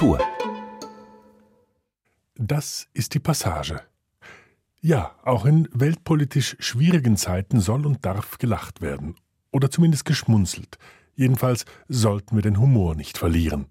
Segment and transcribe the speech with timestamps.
[0.00, 0.18] Kultur.
[2.34, 3.82] Das ist die Passage.
[4.80, 9.16] Ja, auch in weltpolitisch schwierigen Zeiten soll und darf gelacht werden.
[9.52, 10.78] Oder zumindest geschmunzelt.
[11.16, 13.66] Jedenfalls sollten wir den Humor nicht verlieren.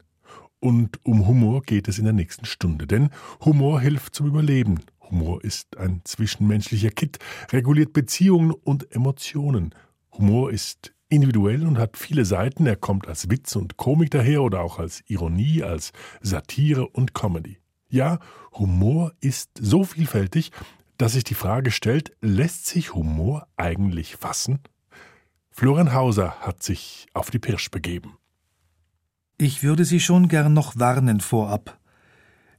[0.60, 3.10] Und um Humor geht es in der nächsten Stunde, denn
[3.44, 4.82] Humor hilft zum Überleben.
[5.10, 7.18] Humor ist ein zwischenmenschlicher Kit,
[7.52, 9.74] reguliert Beziehungen und Emotionen.
[10.12, 12.65] Humor ist individuell und hat viele Seiten.
[12.65, 17.58] Er kommt als Witz und Komik daher oder auch als Ironie, als Satire und Comedy.
[17.89, 18.20] Ja,
[18.54, 20.52] Humor ist so vielfältig,
[20.98, 24.59] dass sich die Frage stellt, lässt sich Humor eigentlich fassen?
[25.50, 28.17] Florian Hauser hat sich auf die Pirsch begeben.
[29.38, 31.80] Ich würde Sie schon gern noch warnen vorab.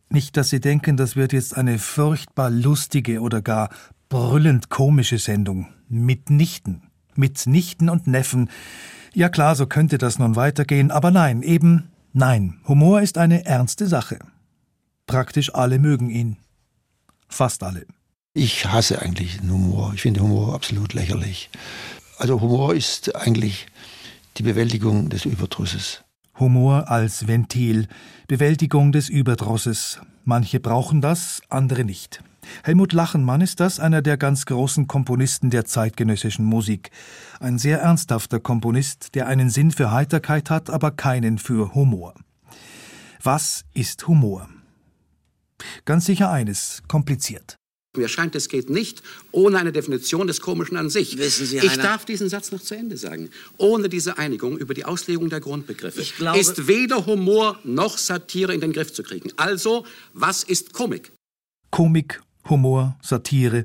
[0.09, 3.71] Nicht, dass Sie denken, das wird jetzt eine furchtbar lustige oder gar
[4.09, 5.69] brüllend komische Sendung.
[5.89, 6.90] Mitnichten.
[7.15, 8.51] Mit Nichten und Neffen.
[9.15, 12.61] Ja klar, so könnte das nun weitergehen, aber nein, eben nein.
[12.67, 14.19] Humor ist eine ernste Sache.
[15.07, 16.37] Praktisch alle mögen ihn.
[17.29, 17.87] Fast alle.
[18.33, 19.93] Ich hasse eigentlich Humor.
[19.95, 21.51] Ich finde Humor absolut lächerlich.
[22.19, 23.67] Also Humor ist eigentlich
[24.37, 26.05] die Bewältigung des Überdrusses.
[26.39, 27.89] Humor als Ventil,
[28.29, 30.01] Bewältigung des Überdrosses.
[30.25, 32.23] Manche brauchen das, andere nicht.
[32.65, 36.91] Helmut Lachenmann ist das, einer der ganz großen Komponisten der zeitgenössischen Musik.
[37.39, 42.15] Ein sehr ernsthafter Komponist, der einen Sinn für Heiterkeit hat, aber keinen für Humor.
[43.23, 44.49] Was ist Humor?
[45.85, 47.57] Ganz sicher eines, kompliziert.
[47.97, 51.19] Mir scheint, es geht nicht ohne eine Definition des Komischen an sich.
[51.19, 53.31] Wissen Sie, ich Heiner, darf diesen Satz noch zu Ende sagen.
[53.59, 58.55] Ohne diese Einigung über die Auslegung der Grundbegriffe Ich glaube- ist weder Humor noch Satire
[58.55, 59.33] in den Griff zu kriegen.
[59.37, 61.13] Also, was ist Komik?
[61.73, 63.65] Komik, Humor, Satire.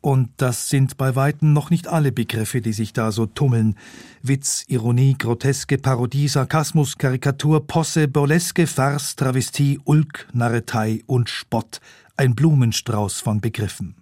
[0.00, 3.76] Und das sind bei weitem noch nicht alle Begriffe, die sich da so tummeln.
[4.20, 11.80] Witz, Ironie, Groteske, Parodie, Sarkasmus, Karikatur, Posse, Burleske, Farce, Travestie, Ulk, Narretei und Spott.
[12.16, 13.94] Ein Blumenstrauß von Begriffen.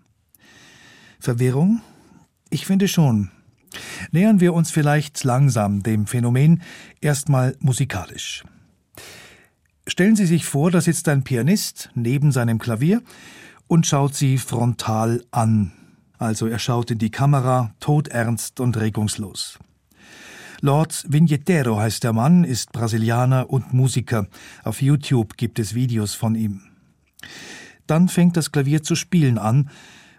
[1.19, 1.83] Verwirrung?
[2.49, 3.31] Ich finde schon.
[4.11, 6.63] Nähern wir uns vielleicht langsam dem Phänomen,
[7.03, 8.43] erstmal musikalisch.
[9.87, 13.03] Stellen Sie sich vor, da sitzt ein Pianist neben seinem Klavier
[13.71, 15.71] und schaut sie frontal an.
[16.19, 19.61] Also er schaut in die Kamera, todernst und regungslos.
[20.61, 24.27] Lord Vignetero heißt der Mann, ist Brasilianer und Musiker.
[24.65, 26.63] Auf YouTube gibt es Videos von ihm.
[27.87, 29.71] Dann fängt das Klavier zu spielen an,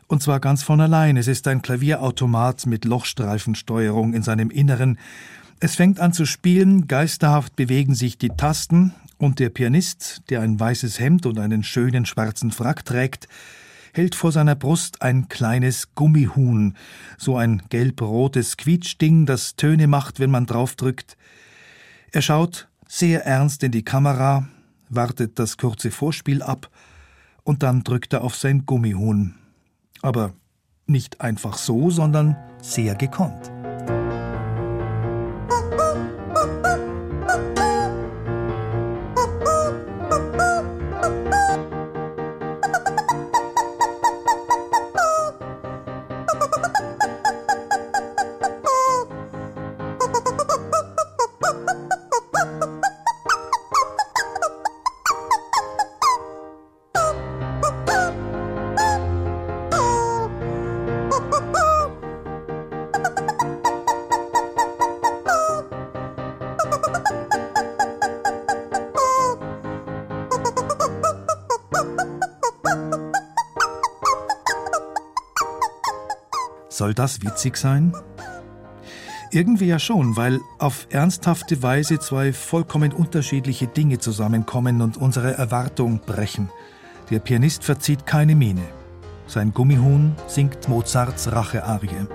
[0.07, 1.17] und zwar ganz von allein.
[1.17, 4.97] Es ist ein Klavierautomat mit Lochstreifensteuerung in seinem Inneren.
[5.59, 10.59] Es fängt an zu spielen, geisterhaft bewegen sich die Tasten, und der Pianist, der ein
[10.59, 13.27] weißes Hemd und einen schönen schwarzen Frack trägt,
[13.93, 16.75] hält vor seiner Brust ein kleines Gummihuhn,
[17.19, 21.17] so ein gelb-rotes Quietschding, das Töne macht, wenn man draufdrückt.
[22.11, 24.47] Er schaut sehr ernst in die Kamera,
[24.89, 26.71] wartet das kurze Vorspiel ab
[27.43, 29.35] und dann drückt er auf sein Gummihuhn.
[30.01, 30.33] Aber
[30.87, 33.51] nicht einfach so, sondern sehr gekonnt.
[76.81, 77.93] Soll das witzig sein?
[79.29, 85.99] Irgendwie ja schon, weil auf ernsthafte Weise zwei vollkommen unterschiedliche Dinge zusammenkommen und unsere Erwartung
[85.99, 86.49] brechen.
[87.11, 88.63] Der Pianist verzieht keine Miene.
[89.27, 92.07] Sein Gummihuhn singt Mozarts Rachearie.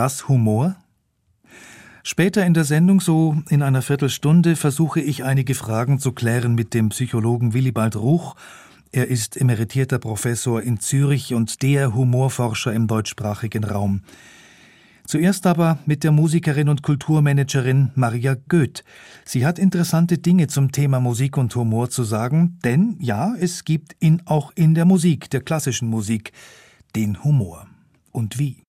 [0.00, 0.76] Das Humor?
[2.04, 6.72] Später in der Sendung, so in einer Viertelstunde, versuche ich einige Fragen zu klären mit
[6.72, 8.34] dem Psychologen Willibald Ruch.
[8.92, 14.00] Er ist emeritierter Professor in Zürich und der Humorforscher im deutschsprachigen Raum.
[15.04, 18.84] Zuerst aber mit der Musikerin und Kulturmanagerin Maria Goeth.
[19.26, 23.96] Sie hat interessante Dinge zum Thema Musik und Humor zu sagen, denn ja, es gibt
[24.00, 26.32] ihn auch in der Musik, der klassischen Musik,
[26.96, 27.66] den Humor.
[28.12, 28.59] Und wie?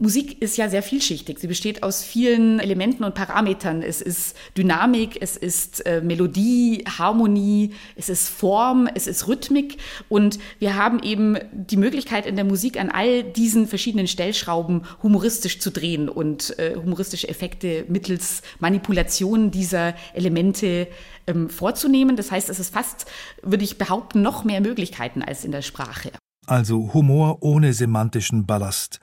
[0.00, 1.38] Musik ist ja sehr vielschichtig.
[1.38, 3.82] Sie besteht aus vielen Elementen und Parametern.
[3.82, 9.78] Es ist Dynamik, es ist äh, Melodie, Harmonie, es ist Form, es ist Rhythmik.
[10.08, 15.58] Und wir haben eben die Möglichkeit in der Musik an all diesen verschiedenen Stellschrauben humoristisch
[15.58, 20.86] zu drehen und äh, humoristische Effekte mittels Manipulation dieser Elemente
[21.26, 22.16] ähm, vorzunehmen.
[22.16, 23.06] Das heißt, es ist fast,
[23.42, 26.12] würde ich behaupten, noch mehr Möglichkeiten als in der Sprache.
[26.46, 29.00] Also Humor ohne semantischen Ballast.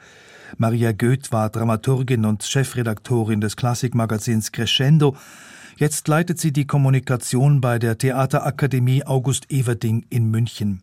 [0.57, 5.15] Maria Goeth war Dramaturgin und Chefredaktorin des Klassikmagazins Crescendo.
[5.77, 10.81] Jetzt leitet sie die Kommunikation bei der Theaterakademie August Everding in München.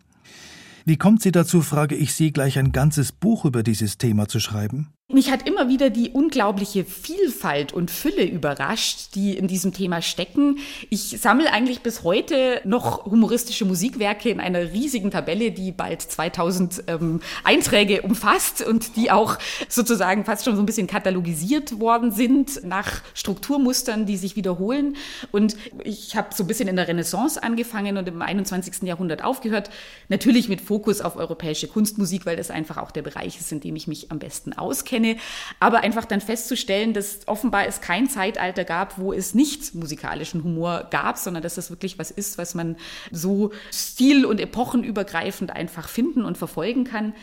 [0.85, 4.41] Wie kommt sie dazu, frage ich sie, gleich ein ganzes Buch über dieses Thema zu
[4.41, 4.89] schreiben?
[5.13, 10.59] Mich hat immer wieder die unglaubliche Vielfalt und Fülle überrascht, die in diesem Thema stecken.
[10.89, 16.85] Ich sammle eigentlich bis heute noch humoristische Musikwerke in einer riesigen Tabelle, die bald 2000
[16.87, 19.37] ähm, Einträge umfasst und die auch
[19.69, 24.97] sozusagen fast schon so ein bisschen katalogisiert worden sind nach Strukturmustern, die sich wiederholen.
[25.31, 28.85] Und ich habe so ein bisschen in der Renaissance angefangen und im 21.
[28.85, 29.69] Jahrhundert aufgehört.
[30.09, 33.77] Natürlich mit Fokus auf europäische Kunstmusik, weil das einfach auch der Bereich ist, in dem
[33.77, 35.17] ich mich am besten auskenne kenne,
[35.61, 40.87] aber einfach dann festzustellen, dass offenbar es kein Zeitalter gab, wo es nicht musikalischen Humor
[40.91, 42.77] gab, sondern dass das wirklich was ist, was man
[43.11, 47.15] so stil- und epochenübergreifend einfach finden und verfolgen kann.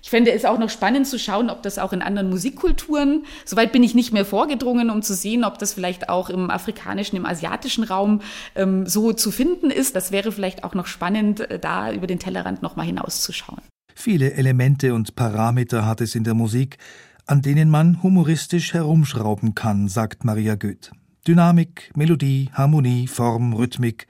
[0.00, 3.72] Ich fände es auch noch spannend zu schauen, ob das auch in anderen Musikkulturen, soweit
[3.72, 7.26] bin ich nicht mehr vorgedrungen, um zu sehen, ob das vielleicht auch im afrikanischen, im
[7.26, 8.20] asiatischen Raum
[8.54, 9.96] ähm, so zu finden ist.
[9.96, 13.60] Das wäre vielleicht auch noch spannend, äh, da über den Tellerrand nochmal hinauszuschauen.
[13.98, 16.78] Viele Elemente und Parameter hat es in der Musik,
[17.28, 20.90] an denen man humoristisch herumschrauben kann, sagt Maria Goeth.
[21.26, 24.06] Dynamik, Melodie, Harmonie, Form, Rhythmik.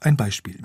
[0.00, 0.62] Ein Beispiel.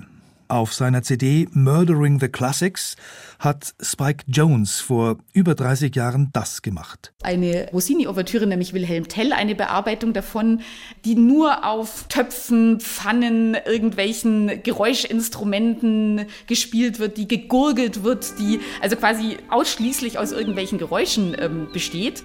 [0.48, 2.96] Auf seiner CD Murdering the Classics
[3.40, 7.14] hat Spike Jones vor über 30 Jahren das gemacht.
[7.24, 10.62] Eine Rossini-Ouvertüre, nämlich Wilhelm Tell, eine Bearbeitung davon,
[11.06, 19.38] die nur auf Töpfen, Pfannen, irgendwelchen Geräuschinstrumenten gespielt wird, die gegurgelt wird, die also quasi
[19.50, 22.24] ausschließlich aus irgendwelchen Geräuschen ähm, besteht.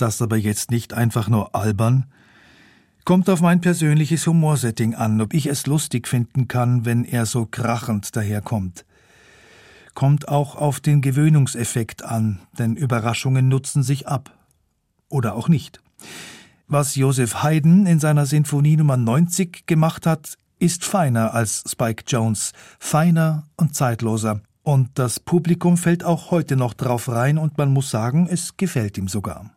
[0.00, 2.06] Das aber jetzt nicht einfach nur albern?
[3.04, 7.46] Kommt auf mein persönliches Humorsetting an, ob ich es lustig finden kann, wenn er so
[7.46, 8.84] krachend daherkommt.
[9.94, 14.36] Kommt auch auf den Gewöhnungseffekt an, denn Überraschungen nutzen sich ab.
[15.08, 15.80] Oder auch nicht.
[16.68, 22.52] Was Joseph Haydn in seiner Sinfonie Nummer 90 gemacht hat, ist feiner als Spike Jones,
[22.78, 24.40] feiner und zeitloser.
[24.62, 28.98] Und das Publikum fällt auch heute noch drauf rein und man muss sagen, es gefällt
[28.98, 29.50] ihm sogar.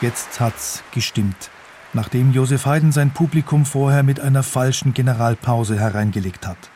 [0.00, 1.50] Jetzt hat's gestimmt,
[1.92, 6.70] nachdem Josef Haydn sein Publikum vorher mit einer falschen Generalpause hereingelegt hat.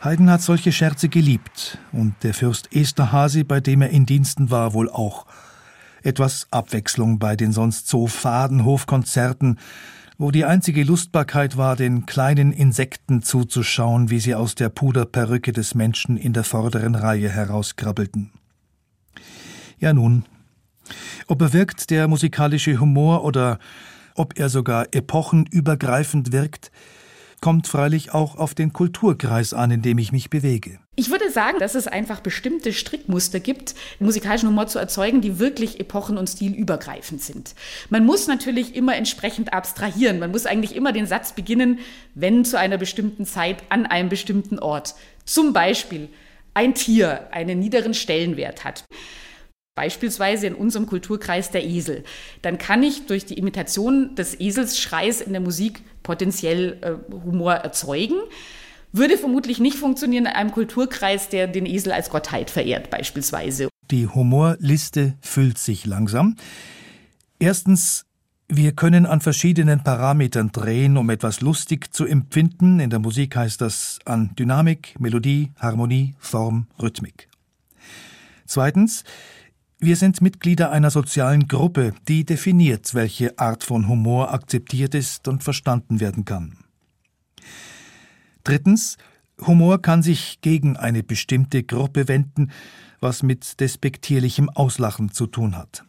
[0.00, 4.72] Haydn hat solche Scherze geliebt und der Fürst Esterhazy, bei dem er in Diensten war,
[4.72, 5.26] wohl auch.
[6.02, 9.58] Etwas Abwechslung bei den sonst so faden Hofkonzerten,
[10.16, 15.74] wo die einzige Lustbarkeit war, den kleinen Insekten zuzuschauen, wie sie aus der Puderperücke des
[15.74, 18.30] Menschen in der vorderen Reihe herauskrabbelten.
[19.78, 20.24] Ja nun,
[21.26, 23.58] ob er wirkt, der musikalische Humor, oder
[24.14, 26.70] ob er sogar epochenübergreifend wirkt,
[27.42, 30.78] kommt freilich auch auf den Kulturkreis an, in dem ich mich bewege.
[30.94, 35.80] Ich würde sagen, dass es einfach bestimmte Strickmuster gibt, musikalischen Humor zu erzeugen, die wirklich
[35.80, 37.54] epochen- und stilübergreifend sind.
[37.90, 40.20] Man muss natürlich immer entsprechend abstrahieren.
[40.20, 41.80] Man muss eigentlich immer den Satz beginnen,
[42.14, 44.94] wenn zu einer bestimmten Zeit an einem bestimmten Ort.
[45.24, 46.08] Zum Beispiel
[46.54, 48.84] ein Tier einen niederen Stellenwert hat
[49.74, 52.04] beispielsweise in unserem Kulturkreis der Esel,
[52.42, 58.16] dann kann ich durch die Imitation des Eselsschreis in der Musik potenziell äh, Humor erzeugen.
[58.92, 63.68] Würde vermutlich nicht funktionieren in einem Kulturkreis, der den Esel als Gottheit verehrt, beispielsweise.
[63.90, 66.36] Die Humorliste füllt sich langsam.
[67.38, 68.04] Erstens,
[68.48, 72.80] wir können an verschiedenen Parametern drehen, um etwas lustig zu empfinden.
[72.80, 77.28] In der Musik heißt das an Dynamik, Melodie, Harmonie, Form, Rhythmik.
[78.44, 79.04] Zweitens,
[79.82, 85.42] wir sind Mitglieder einer sozialen Gruppe, die definiert, welche Art von Humor akzeptiert ist und
[85.42, 86.58] verstanden werden kann.
[88.44, 88.96] Drittens,
[89.44, 92.52] Humor kann sich gegen eine bestimmte Gruppe wenden,
[93.00, 95.84] was mit despektierlichem Auslachen zu tun hat.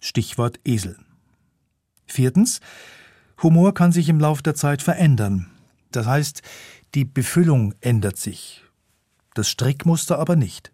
[0.00, 0.96] Stichwort Esel.
[2.06, 2.60] Viertens,
[3.42, 5.50] Humor kann sich im Lauf der Zeit verändern.
[5.90, 6.40] Das heißt,
[6.94, 8.62] die Befüllung ändert sich.
[9.34, 10.73] Das Strickmuster aber nicht.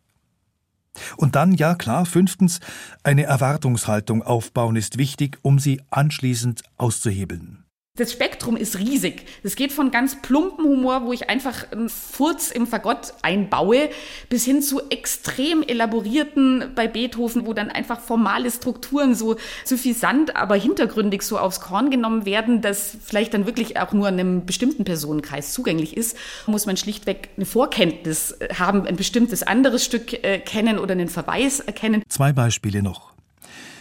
[1.16, 2.60] Und dann, ja klar, fünftens,
[3.02, 7.59] eine Erwartungshaltung aufbauen ist wichtig, um sie anschließend auszuhebeln.
[7.96, 9.26] Das Spektrum ist riesig.
[9.42, 13.90] Es geht von ganz plumpen Humor, wo ich einfach einen Furz im Fagott einbaue,
[14.28, 20.54] bis hin zu extrem elaborierten bei Beethoven, wo dann einfach formale Strukturen so suffisant, aber
[20.54, 25.52] hintergründig so aufs Korn genommen werden, dass vielleicht dann wirklich auch nur einem bestimmten Personenkreis
[25.52, 26.16] zugänglich ist.
[26.46, 31.58] Muss man schlichtweg eine Vorkenntnis haben, ein bestimmtes anderes Stück äh, kennen oder einen Verweis
[31.58, 32.04] erkennen.
[32.08, 33.12] Zwei Beispiele noch.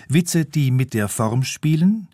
[0.09, 2.07] Witze, die mit der Form spielen,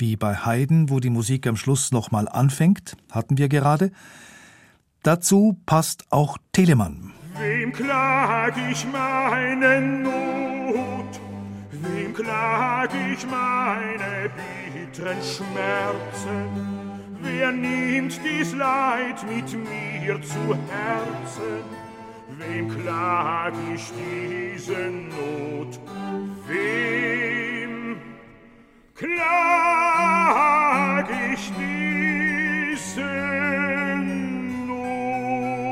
[0.00, 3.92] wie bei Haydn, wo die Musik am Schluss nochmal anfängt, hatten wir gerade.
[5.02, 7.12] Dazu passt auch Telemann.
[7.38, 11.20] Wem klag ich meine Not?
[11.70, 14.30] Wem klag ich meine
[14.74, 16.80] bitteren Schmerzen?
[17.22, 21.64] Wer nimmt dies Leid mit mir zu Herzen?
[22.38, 25.78] Wem klag ich diese Not?
[26.46, 27.39] Wem
[29.00, 30.60] klag
[31.32, 31.52] ich
[34.66, 35.66] Not.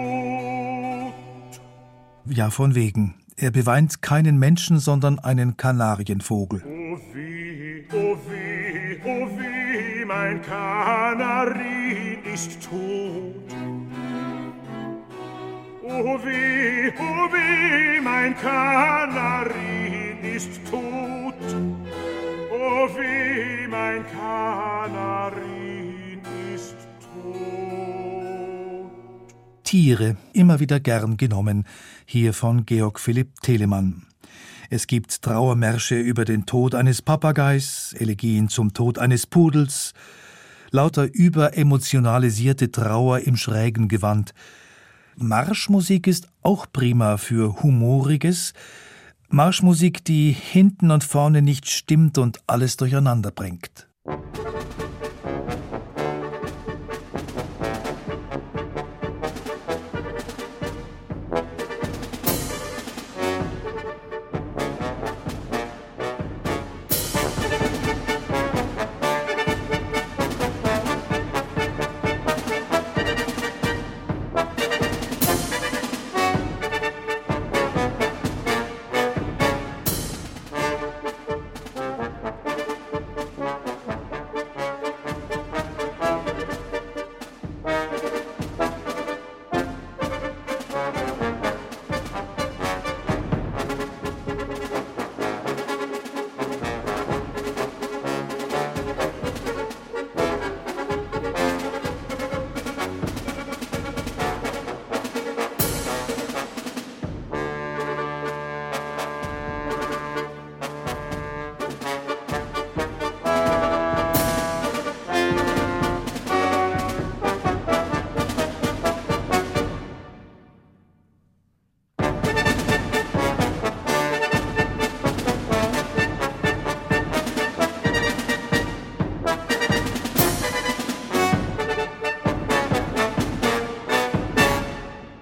[2.26, 3.14] Ja, von wegen.
[3.36, 6.62] Er beweint keinen Menschen, sondern einen Kanarienvogel.
[6.64, 13.54] Oh wie, oh wie, oh wie, mein Kanarin ist tot.
[15.82, 20.97] Oh wie, oh wie, mein Kanarin ist tot.
[29.68, 31.66] Tiere, immer wieder gern genommen,
[32.06, 34.06] hier von Georg Philipp Telemann.
[34.70, 39.92] Es gibt Trauermärsche über den Tod eines Papageis, Elegien zum Tod eines Pudels,
[40.70, 44.32] lauter überemotionalisierte Trauer im schrägen Gewand.
[45.16, 48.54] Marschmusik ist auch prima für Humoriges,
[49.30, 53.88] Marschmusik, die hinten und vorne nicht stimmt und alles durcheinander bringt.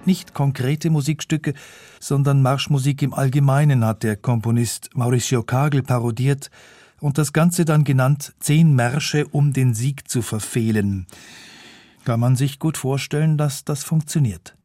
[0.07, 1.55] Nicht konkrete Musikstücke,
[2.01, 6.51] sondern Marschmusik im Allgemeinen hat der Komponist Mauricio Kagel parodiert
[7.01, 11.07] und das Ganze dann genannt Zehn Märsche, um den Sieg zu verfehlen.
[12.05, 14.56] Kann man sich gut vorstellen, dass das funktioniert.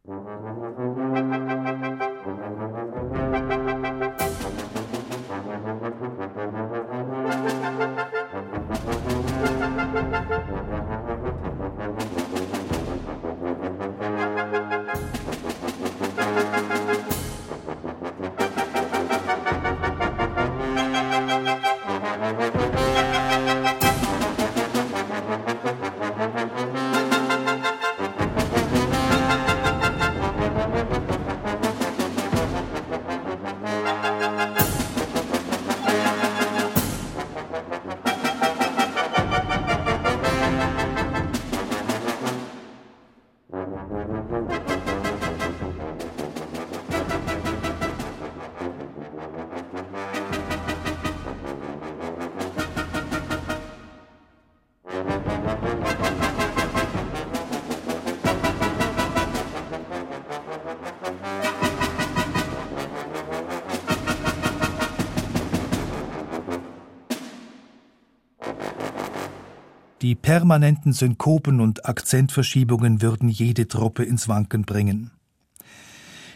[70.51, 75.11] Permanenten Synkopen und Akzentverschiebungen würden jede Truppe ins Wanken bringen.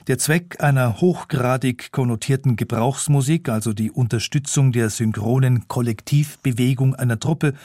[0.07, 7.55] Der Zweck einer hochgradig konnotierten Gebrauchsmusik, also die Unterstützung der synchronen Kollektivbewegung einer Truppe,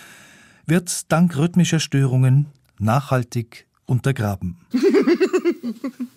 [0.66, 2.46] wird dank rhythmischer Störungen
[2.80, 4.56] nachhaltig untergraben.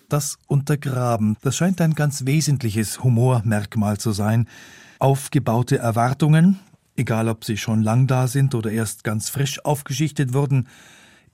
[0.08, 4.48] Das Untergraben, das scheint ein ganz wesentliches Humormerkmal zu sein.
[4.98, 6.60] Aufgebaute Erwartungen,
[6.96, 10.68] egal ob sie schon lang da sind oder erst ganz frisch aufgeschichtet wurden,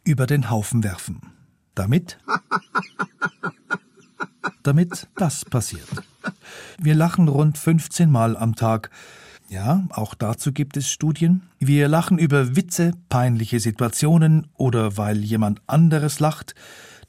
[0.05, 1.21] über den Haufen werfen.
[1.75, 2.19] Damit?
[4.63, 5.89] damit das passiert.
[6.79, 8.91] Wir lachen rund 15 Mal am Tag.
[9.49, 11.43] Ja, auch dazu gibt es Studien.
[11.59, 16.55] Wir lachen über Witze, peinliche Situationen oder weil jemand anderes lacht.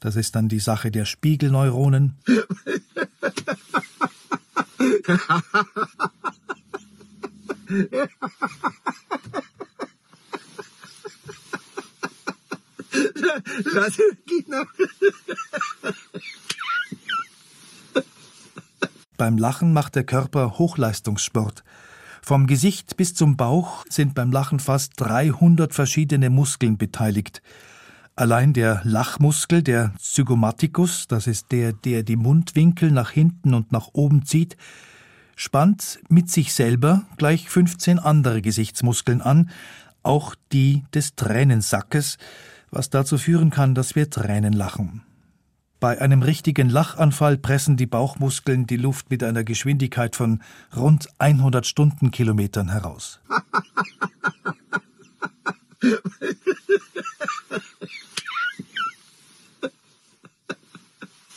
[0.00, 2.16] Das ist dann die Sache der Spiegelneuronen.
[19.16, 21.64] Beim Lachen macht der Körper Hochleistungssport.
[22.22, 27.42] Vom Gesicht bis zum Bauch sind beim Lachen fast 300 verschiedene Muskeln beteiligt.
[28.14, 33.88] Allein der Lachmuskel, der Zygomaticus, das ist der, der die Mundwinkel nach hinten und nach
[33.92, 34.56] oben zieht,
[35.36, 39.50] spannt mit sich selber gleich 15 andere Gesichtsmuskeln an,
[40.02, 42.18] auch die des Tränensackes,
[42.70, 45.02] was dazu führen kann, dass wir Tränen lachen.
[45.80, 50.40] Bei einem richtigen Lachanfall pressen die Bauchmuskeln die Luft mit einer Geschwindigkeit von
[50.76, 53.20] rund 100 Stundenkilometern heraus.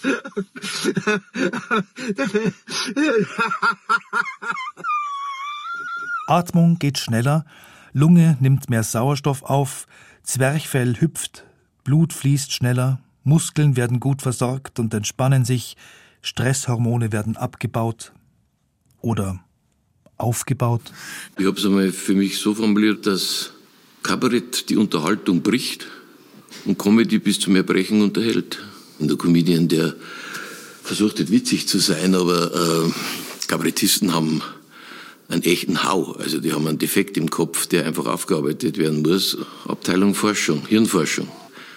[6.28, 7.46] Atmung geht schneller,
[7.94, 9.88] Lunge nimmt mehr Sauerstoff auf,
[10.24, 11.46] Zwerchfell hüpft,
[11.84, 15.78] Blut fließt schneller, Muskeln werden gut versorgt und entspannen sich,
[16.22, 18.14] Stresshormone werden abgebaut
[19.02, 19.44] oder
[20.18, 20.82] aufgebaut.
[21.38, 23.54] Ich habe es einmal für mich so formuliert, dass
[24.02, 25.88] Kabarett die Unterhaltung bricht
[26.66, 28.60] und Comedy bis zum Erbrechen unterhält.
[29.00, 29.96] Der Comedian, der
[30.84, 32.92] versucht nicht witzig zu sein, aber äh,
[33.48, 34.42] Kabarettisten haben
[35.28, 36.14] einen echten Hau.
[36.14, 39.38] Also die haben einen Defekt im Kopf, der einfach aufgearbeitet werden muss.
[39.68, 41.28] Abteilung Forschung, Hirnforschung.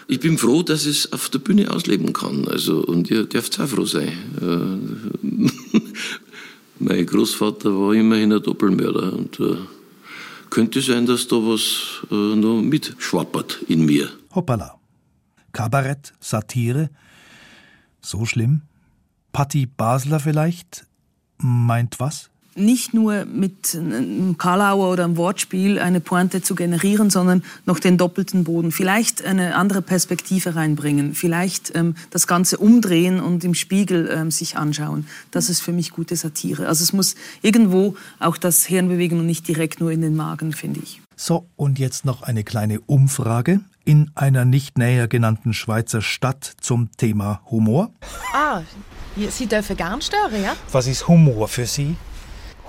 [0.07, 2.49] Ich bin froh, dass ich es auf der Bühne ausleben kann.
[2.49, 4.13] Also, und ihr dürft auch froh sein.
[4.41, 5.81] Äh,
[6.79, 9.13] mein Großvater war immerhin ein Doppelmörder.
[9.13, 9.57] Und äh,
[10.49, 14.09] könnte sein, dass da was äh, noch mitschwappert in mir.
[14.35, 14.79] Hoppala.
[15.53, 16.91] Kabarett, Satire.
[18.01, 18.63] So schlimm?
[19.33, 20.87] Patti Basler vielleicht?
[21.39, 22.31] Meint was?
[22.59, 27.97] nicht nur mit einem Karlauer oder einem Wortspiel eine Pointe zu generieren, sondern noch den
[27.97, 28.73] doppelten Boden.
[28.73, 34.57] Vielleicht eine andere Perspektive reinbringen, vielleicht ähm, das Ganze umdrehen und im Spiegel ähm, sich
[34.57, 35.07] anschauen.
[35.31, 36.67] Das ist für mich gute Satire.
[36.67, 40.53] Also es muss irgendwo auch das Hirn bewegen und nicht direkt nur in den Magen,
[40.53, 41.01] finde ich.
[41.21, 46.93] So, und jetzt noch eine kleine Umfrage in einer nicht näher genannten Schweizer Stadt zum
[46.97, 47.91] Thema Humor.
[48.33, 48.61] Ah,
[49.29, 50.55] Sie dürfen gern stören, ja?
[50.71, 51.97] Was ist Humor für Sie?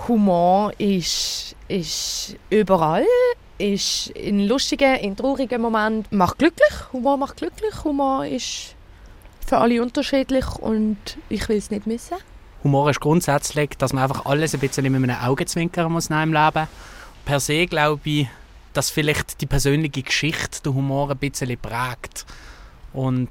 [0.08, 3.06] Humor ist, ist überall,
[3.58, 6.92] ist in lustigen, in traurigen Momenten, macht glücklich.
[6.92, 7.84] Humor macht glücklich.
[7.84, 8.74] Humor ist
[9.46, 10.96] für alle unterschiedlich und
[11.28, 12.16] ich will es nicht missen.
[12.64, 16.66] Humor ist grundsätzlich, dass man einfach alles ein bisschen mit einem Augenzwinkern muss im Leben.
[17.24, 18.28] Per se glaube ich,
[18.72, 22.26] dass vielleicht die persönliche Geschichte den Humor ein bisschen prägt.
[22.92, 23.28] Und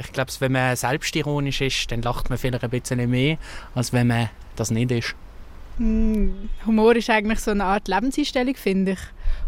[0.00, 3.38] ich glaube, wenn man selbstironisch ist, dann lacht man vielleicht ein bisschen mehr,
[3.74, 5.16] als wenn man das nicht ist.
[5.78, 8.98] Hm, Humor ist eigentlich so eine Art Lebenseinstellung, finde ich.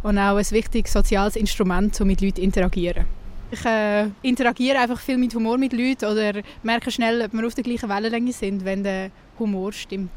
[0.02, 3.04] Und auch ein wichtiges soziales Instrument, um mit Leuten zu interagieren.
[3.50, 7.54] Ich äh, interagiere einfach viel mit Humor mit Leuten oder merke schnell, ob wir auf
[7.54, 10.10] der gleichen Wellenlänge sind, wenn der Humor stimmt.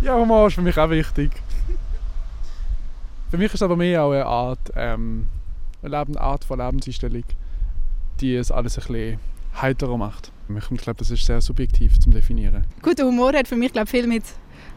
[0.00, 1.32] Ja, Humor ist für mich auch wichtig.
[3.30, 5.26] Für mich ist es aber mehr auch eine Art, ähm,
[5.82, 7.24] eine Art von Lebenseinstellung,
[8.20, 9.18] die es alles ein bisschen
[9.60, 10.32] heiterer macht.
[10.48, 12.64] Ich glaube, das ist sehr subjektiv zu definieren.
[12.82, 14.24] Guter Humor hat für mich glaube viel mit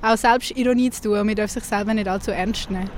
[0.02, 2.90] auch Selbstironie zu tun man darf sich selber nicht allzu ernst nehmen.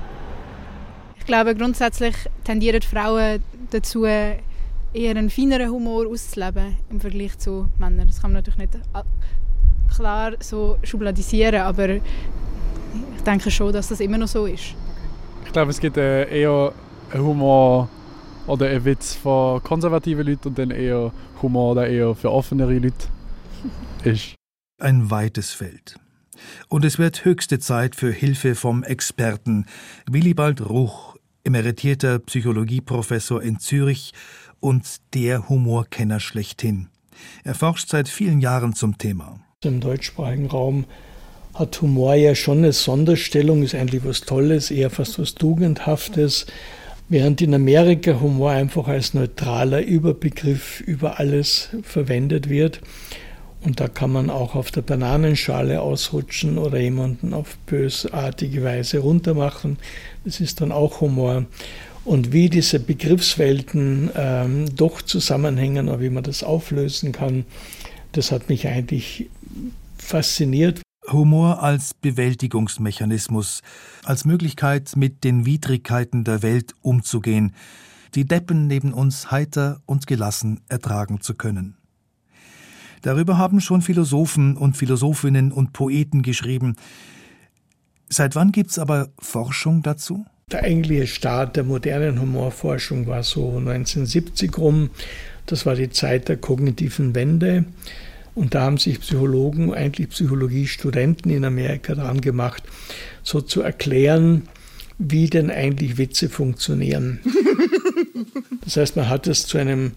[1.18, 4.36] Ich glaube, grundsätzlich tendieren Frauen dazu, eher
[4.94, 8.06] einen feineren Humor auszuleben im Vergleich zu Männern.
[8.06, 8.78] Das kann man natürlich nicht
[9.94, 12.02] klar so schubladisieren, aber ich
[13.24, 14.74] denke schon, dass das immer noch so ist.
[15.44, 16.72] Ich glaube, es gibt äh, eher
[17.14, 17.88] Humor
[18.46, 23.08] oder einen Witz von konservativen Leuten und dann eher Humor, der eher für offenere Leute
[24.04, 24.34] ist.
[24.80, 25.96] Ein weites Feld.
[26.68, 29.66] Und es wird höchste Zeit für Hilfe vom Experten
[30.10, 34.12] Willibald Ruch, emeritierter Psychologieprofessor in Zürich
[34.60, 36.88] und der Humorkenner schlechthin.
[37.44, 39.40] Er forscht seit vielen Jahren zum Thema.
[39.62, 40.86] Im deutschsprachigen Raum
[41.54, 46.46] hat Humor ja schon eine Sonderstellung, ist eigentlich was Tolles, eher fast was Tugendhaftes,
[47.08, 52.80] während in Amerika Humor einfach als neutraler Überbegriff über alles verwendet wird.
[53.64, 59.78] Und da kann man auch auf der Bananenschale ausrutschen oder jemanden auf bösartige Weise runtermachen.
[60.24, 61.44] Das ist dann auch Humor.
[62.04, 67.44] Und wie diese Begriffswelten ähm, doch zusammenhängen oder wie man das auflösen kann,
[68.12, 69.28] das hat mich eigentlich
[69.96, 70.82] fasziniert.
[71.10, 73.62] Humor als Bewältigungsmechanismus,
[74.04, 77.54] als Möglichkeit, mit den Widrigkeiten der Welt umzugehen,
[78.14, 81.76] die Deppen neben uns heiter und gelassen ertragen zu können.
[83.02, 86.76] Darüber haben schon Philosophen und Philosophinnen und Poeten geschrieben.
[88.08, 90.24] Seit wann gibt's aber Forschung dazu?
[90.52, 94.90] Der eigentliche Start der modernen Humorforschung war so 1970 rum.
[95.46, 97.64] Das war die Zeit der kognitiven Wende.
[98.34, 102.62] Und da haben sich Psychologen, eigentlich Psychologiestudenten in Amerika daran gemacht,
[103.22, 104.48] so zu erklären,
[104.98, 107.20] wie denn eigentlich Witze funktionieren.
[108.64, 109.92] Das heißt, man hat es zu einem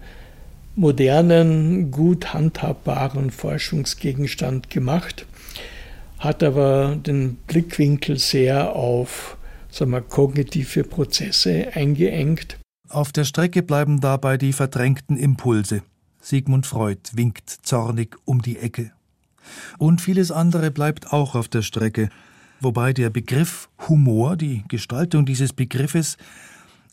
[0.74, 5.24] modernen, gut handhabbaren Forschungsgegenstand gemacht,
[6.18, 9.36] hat aber den Blickwinkel sehr auf
[9.76, 12.58] sagen wir, kognitive Prozesse eingeengt.
[12.88, 15.82] Auf der Strecke bleiben dabei die verdrängten Impulse.
[16.26, 18.90] Sigmund Freud winkt zornig um die Ecke.
[19.78, 22.08] Und vieles andere bleibt auch auf der Strecke,
[22.60, 26.16] wobei der Begriff Humor, die Gestaltung dieses Begriffes,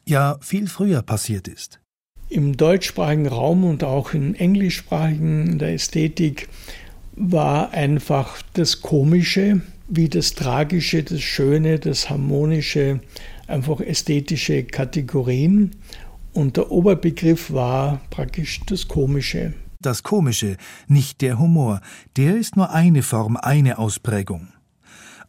[0.05, 1.79] ja viel früher passiert ist
[2.33, 6.49] im deutschsprachigen Raum und auch im englischsprachigen, in der Ästhetik,
[7.15, 13.01] war einfach das Komische wie das Tragische, das Schöne, das Harmonische,
[13.45, 15.71] einfach ästhetische Kategorien.
[16.33, 19.53] Und der Oberbegriff war praktisch das Komische.
[19.79, 21.81] Das Komische, nicht der Humor,
[22.17, 24.47] der ist nur eine Form, eine Ausprägung.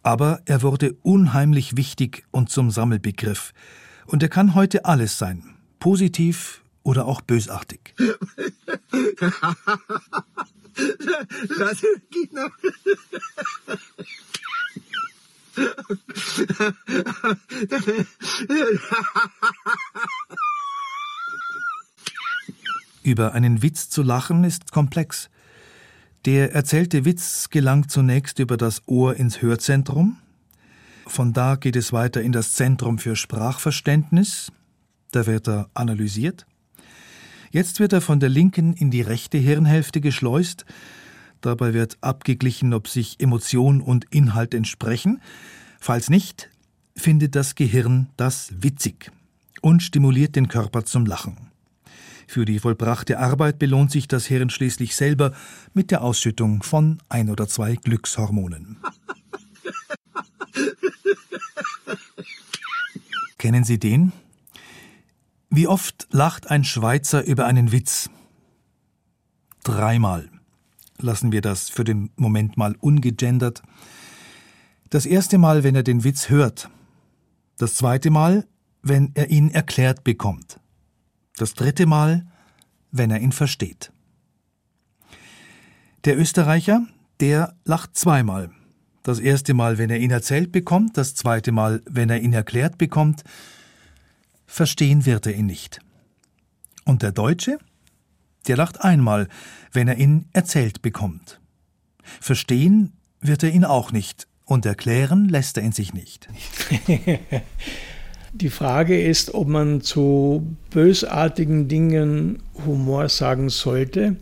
[0.02, 3.52] Aber er wurde unheimlich wichtig und zum Sammelbegriff.
[4.06, 5.42] Und er kann heute alles sein.
[5.78, 7.94] Positiv, oder auch bösartig.
[23.04, 25.28] Über einen Witz zu lachen ist komplex.
[26.24, 30.16] Der erzählte Witz gelangt zunächst über das Ohr ins Hörzentrum.
[31.06, 34.50] Von da geht es weiter in das Zentrum für Sprachverständnis.
[35.10, 36.46] Da wird er analysiert.
[37.50, 40.64] Jetzt wird er von der linken in die rechte Hirnhälfte geschleust.
[41.42, 45.20] Dabei wird abgeglichen, ob sich Emotion und Inhalt entsprechen.
[45.78, 46.48] Falls nicht,
[46.96, 49.12] findet das Gehirn das witzig
[49.60, 51.53] und stimuliert den Körper zum Lachen.
[52.26, 55.32] Für die vollbrachte Arbeit belohnt sich das Hirn schließlich selber
[55.72, 58.78] mit der Ausschüttung von ein oder zwei Glückshormonen.
[63.38, 64.12] Kennen Sie den?
[65.50, 68.08] Wie oft lacht ein Schweizer über einen Witz?
[69.62, 70.30] Dreimal.
[70.98, 73.62] Lassen wir das für den Moment mal ungegendert.
[74.90, 76.70] Das erste Mal, wenn er den Witz hört.
[77.58, 78.46] Das zweite Mal,
[78.82, 80.60] wenn er ihn erklärt bekommt.
[81.36, 82.26] Das dritte Mal,
[82.90, 83.92] wenn er ihn versteht.
[86.04, 86.86] Der Österreicher,
[87.20, 88.50] der lacht zweimal.
[89.02, 92.78] Das erste Mal, wenn er ihn erzählt bekommt, das zweite Mal, wenn er ihn erklärt
[92.78, 93.24] bekommt.
[94.46, 95.80] Verstehen wird er ihn nicht.
[96.84, 97.58] Und der Deutsche?
[98.46, 99.28] Der lacht einmal,
[99.72, 101.40] wenn er ihn erzählt bekommt.
[102.20, 106.28] Verstehen wird er ihn auch nicht und erklären lässt er ihn sich nicht.
[108.36, 114.16] Die Frage ist, ob man zu bösartigen Dingen Humor sagen sollte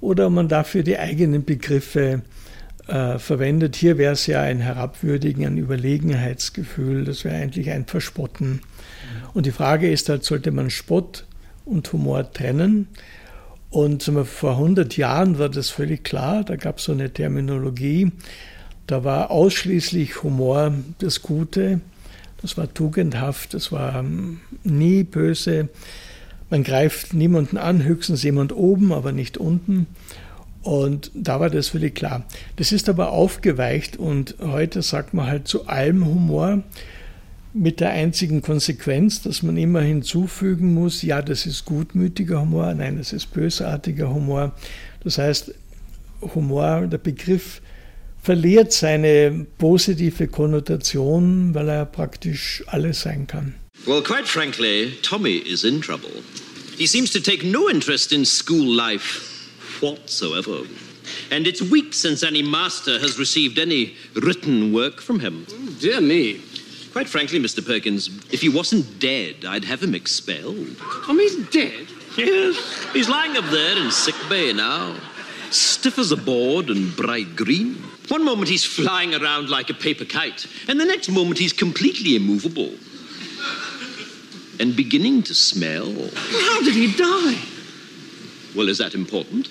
[0.00, 2.22] oder ob man dafür die eigenen Begriffe
[2.86, 3.74] äh, verwendet.
[3.74, 8.60] Hier wäre es ja ein Herabwürdigen, ein Überlegenheitsgefühl, das wäre eigentlich ein Verspotten.
[9.34, 11.26] Und die Frage ist halt, sollte man Spott
[11.64, 12.86] und Humor trennen?
[13.70, 18.12] Und vor 100 Jahren war das völlig klar, da gab es so eine Terminologie,
[18.86, 21.80] da war ausschließlich Humor das Gute,
[22.40, 25.68] das war tugendhaft, das war ähm, nie böse.
[26.50, 29.86] Man greift niemanden an, höchstens jemand oben, aber nicht unten.
[30.62, 32.24] Und da war das völlig klar.
[32.56, 36.62] Das ist aber aufgeweicht und heute sagt man halt zu allem Humor
[37.54, 42.98] mit der einzigen Konsequenz, dass man immer hinzufügen muss, ja, das ist gutmütiger Humor, nein,
[42.98, 44.52] das ist bösartiger Humor.
[45.02, 45.54] Das heißt,
[46.34, 47.62] Humor, der Begriff
[48.22, 53.54] verliert seine positive Konnotation, weil er praktisch alles sein kann.
[53.86, 56.10] Well, quite frankly, Tommy is in trouble.
[56.76, 60.62] He seems to take no interest in school life whatsoever.
[61.30, 65.46] And it's weeks since any master has received any written work from him.
[65.50, 66.40] Oh, dear me.
[66.92, 67.64] Quite frankly, Mr.
[67.64, 70.76] Perkins, if he wasn't dead, I'd have him expelled.
[71.06, 71.86] Tommy's dead?
[72.16, 72.56] Yes.
[72.92, 74.96] He's lying up there in sick bay now,
[75.50, 77.76] stiff as a board and bright green.
[78.08, 82.16] One moment he's flying around like a paper kite, and the next moment he's completely
[82.16, 82.72] immovable.
[84.60, 85.86] And beginning to smell.
[85.86, 87.38] How did he die?
[88.56, 89.48] Well, is that important?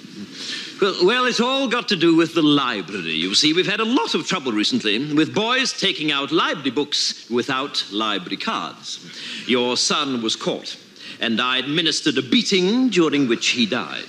[0.81, 3.13] Well, well, it's all got to do with the library.
[3.13, 7.29] You see, we've had a lot of trouble recently with boys taking out library books
[7.29, 8.99] without library cards.
[9.47, 10.77] Your son was caught,
[11.19, 14.05] and I administered a beating during which he died.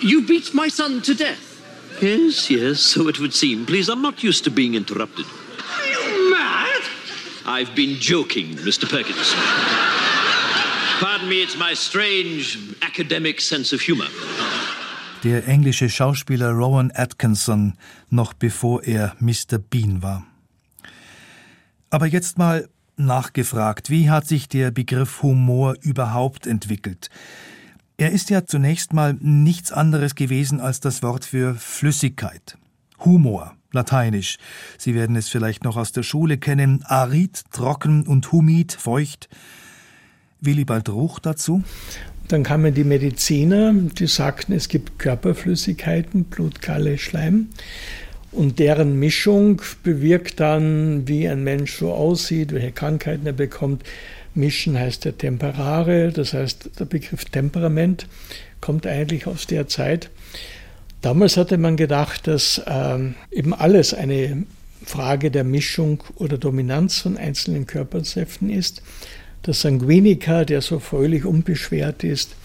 [0.00, 1.49] You beat my son to death?
[2.00, 3.66] Yes, yes, so it would seem.
[3.66, 5.26] Please, I'm not used to being interrupted.
[5.26, 6.82] Are you mad?
[7.44, 8.88] I've been joking, Mr.
[8.88, 9.34] Perkins.
[11.00, 14.06] Pardon me, it's my strange academic sense of humor.
[15.24, 17.74] Der englische Schauspieler Rowan Atkinson,
[18.08, 19.58] noch bevor er Mr.
[19.58, 20.26] Bean war.
[21.90, 27.10] Aber jetzt mal nachgefragt, wie hat sich der Begriff Humor überhaupt entwickelt?
[28.00, 32.56] Er ist ja zunächst mal nichts anderes gewesen als das Wort für Flüssigkeit.
[33.04, 34.38] Humor, lateinisch.
[34.78, 36.82] Sie werden es vielleicht noch aus der Schule kennen.
[36.86, 39.28] Arid, trocken und humid, feucht.
[40.40, 41.62] Willibald Ruch dazu?
[42.26, 47.48] Dann kamen die Mediziner, die sagten, es gibt Körperflüssigkeiten, Blut, Galle, Schleim.
[48.32, 53.84] Und deren Mischung bewirkt dann, wie ein Mensch so aussieht, welche Krankheiten er bekommt.
[54.34, 58.06] Mischen heißt ja Temperare, das heißt, der Begriff Temperament
[58.60, 60.10] kommt eigentlich aus der Zeit.
[61.02, 64.44] Damals hatte man gedacht, dass ähm, eben alles eine
[64.84, 68.82] Frage der Mischung oder Dominanz von einzelnen Körpersäften ist.
[69.46, 72.36] Der Sanguiniker, der so fröhlich unbeschwert ist,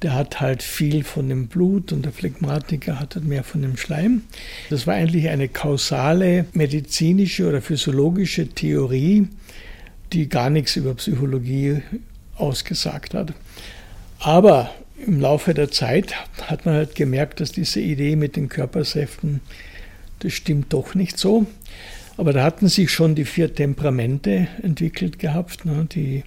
[0.00, 3.76] der hat halt viel von dem Blut und der Phlegmatiker hat halt mehr von dem
[3.76, 4.22] Schleim.
[4.70, 9.28] Das war eigentlich eine kausale medizinische oder physiologische Theorie,
[10.12, 11.82] die gar nichts über Psychologie
[12.36, 13.32] ausgesagt hat.
[14.18, 14.70] Aber
[15.06, 19.40] im Laufe der Zeit hat man halt gemerkt, dass diese Idee mit den Körpersäften,
[20.20, 21.46] das stimmt doch nicht so.
[22.16, 25.86] Aber da hatten sich schon die vier Temperamente entwickelt gehabt, ne?
[25.90, 26.24] die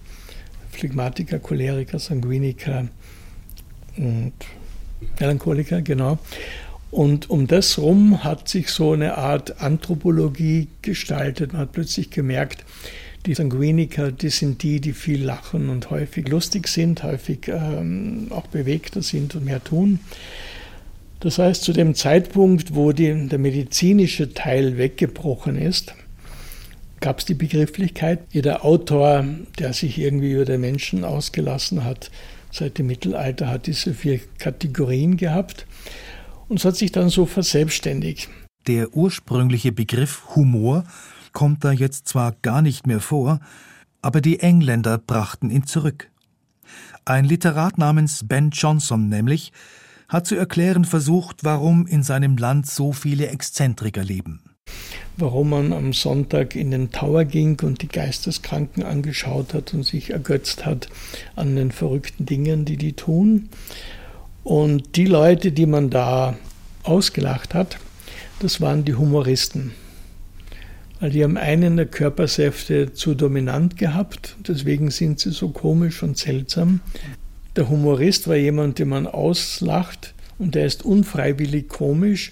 [0.72, 2.88] Phlegmatiker, Choleriker, Sanguiniker
[3.98, 4.32] und
[5.20, 6.18] Melancholiker, genau.
[6.92, 11.54] Und um das rum hat sich so eine Art Anthropologie gestaltet.
[11.54, 12.64] Man hat plötzlich gemerkt,
[13.26, 18.48] die Sanguiniker, die sind die, die viel lachen und häufig lustig sind, häufig ähm, auch
[18.48, 20.00] bewegter sind und mehr tun.
[21.20, 25.94] Das heißt, zu dem Zeitpunkt, wo die, der medizinische Teil weggebrochen ist,
[27.00, 28.20] gab es die Begrifflichkeit.
[28.32, 29.26] Jeder Autor,
[29.60, 32.10] der sich irgendwie über den Menschen ausgelassen hat,
[32.52, 35.68] seit dem Mittelalter hat diese vier Kategorien gehabt.
[36.48, 38.30] Und es hat sich dann so verselbstständigt.
[38.68, 40.86] Der ursprüngliche Begriff Humor
[41.32, 43.40] kommt da jetzt zwar gar nicht mehr vor,
[44.02, 46.10] aber die Engländer brachten ihn zurück.
[47.06, 49.52] Ein Literat namens Ben Jonson nämlich
[50.08, 54.42] hat zu erklären versucht, warum in seinem Land so viele Exzentriker leben.
[55.18, 60.12] Warum man am Sonntag in den Tower ging und die Geisteskranken angeschaut hat und sich
[60.12, 60.90] ergötzt hat
[61.36, 63.50] an den verrückten Dingen, die die tun.
[64.44, 66.36] Und die Leute, die man da
[66.84, 67.78] ausgelacht hat,
[68.40, 69.72] das waren die Humoristen.
[71.02, 76.18] Weil die haben einen der Körpersäfte zu dominant gehabt, deswegen sind sie so komisch und
[76.18, 76.80] seltsam.
[77.56, 82.32] Der Humorist war jemand, den man auslacht und der ist unfreiwillig komisch,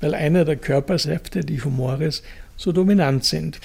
[0.00, 2.22] weil einer der Körpersäfte, die Humores,
[2.58, 3.58] so dominant sind.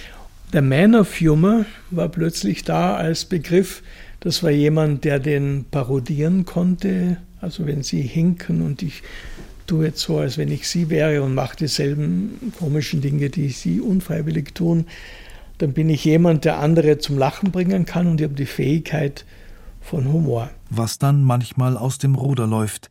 [0.53, 3.83] Der Man of Humor war plötzlich da als Begriff.
[4.21, 7.17] Das war jemand, der den parodieren konnte.
[7.41, 9.03] Also wenn sie hinken und ich
[9.65, 13.81] tue jetzt so, als wenn ich sie wäre und mache dieselben komischen Dinge, die sie
[13.81, 14.85] unfreiwillig tun,
[15.57, 19.25] dann bin ich jemand, der andere zum Lachen bringen kann und ich habe die Fähigkeit
[19.81, 20.49] von Humor.
[20.69, 22.89] Was dann manchmal aus dem Ruder läuft.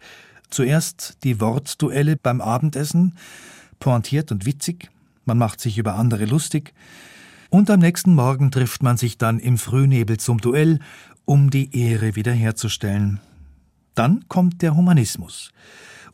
[0.50, 3.16] Zuerst die Wortduelle beim Abendessen,
[3.80, 4.90] pointiert und witzig,
[5.24, 6.72] man macht sich über andere lustig,
[7.50, 10.80] und am nächsten Morgen trifft man sich dann im Frühnebel zum Duell,
[11.24, 13.20] um die Ehre wiederherzustellen.
[13.94, 15.52] Dann kommt der Humanismus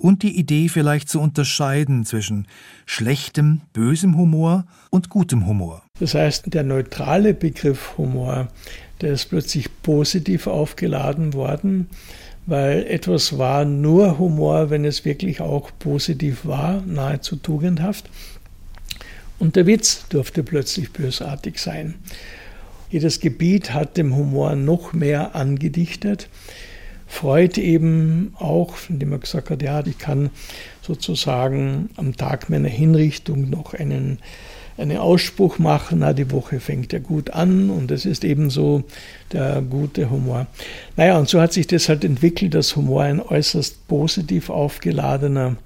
[0.00, 2.46] und die Idee vielleicht zu unterscheiden zwischen
[2.86, 5.82] schlechtem, bösem Humor und gutem Humor.
[6.00, 8.48] Das heißt, der neutrale Begriff Humor,
[9.00, 11.88] der ist plötzlich positiv aufgeladen worden,
[12.46, 18.08] weil etwas war nur Humor, wenn es wirklich auch positiv war, nahezu tugendhaft.
[19.38, 21.94] Und der Witz durfte plötzlich bösartig sein.
[22.90, 26.28] Jedes Gebiet hat dem Humor noch mehr angedichtet.
[27.10, 30.30] Freud eben auch, indem er gesagt hat, ja, ich kann
[30.80, 34.18] sozusagen am Tag meiner Hinrichtung noch einen,
[34.78, 38.84] einen Ausspruch machen, na, die Woche fängt ja gut an und das ist ebenso
[39.32, 40.46] der gute Humor.
[40.96, 45.56] Naja, und so hat sich das halt entwickelt, dass Humor ein äußerst positiv aufgeladener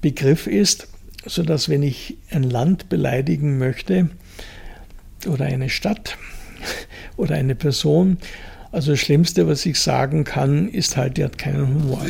[0.00, 0.88] Begriff ist
[1.24, 4.10] sodass wenn ich ein Land beleidigen möchte
[5.26, 6.16] oder eine Stadt
[7.16, 8.18] oder eine Person,
[8.72, 12.06] also das Schlimmste, was ich sagen kann, ist halt, die hat keinen Humor.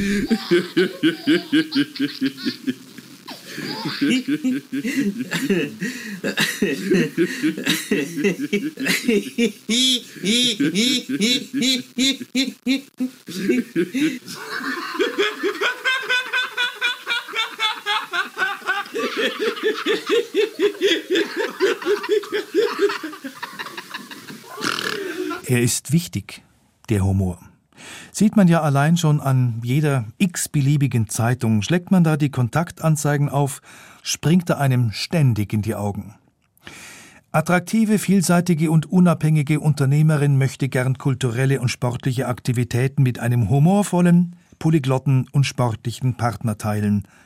[25.46, 26.42] Er ist wichtig,
[26.90, 27.38] der Humor.
[28.12, 33.62] Sieht man ja allein schon an jeder x-beliebigen Zeitung, schlägt man da die Kontaktanzeigen auf,
[34.02, 36.14] springt er einem ständig in die Augen.
[37.32, 45.26] Attraktive, vielseitige und unabhängige Unternehmerin möchte gern kulturelle und sportliche Aktivitäten mit einem humorvollen, polyglotten
[45.32, 47.08] und sportlichen Partner teilen–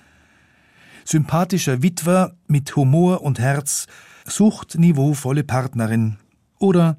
[1.05, 3.87] sympathischer Witwer mit Humor und Herz
[4.25, 6.17] sucht niveauvolle Partnerin.
[6.59, 6.97] Oder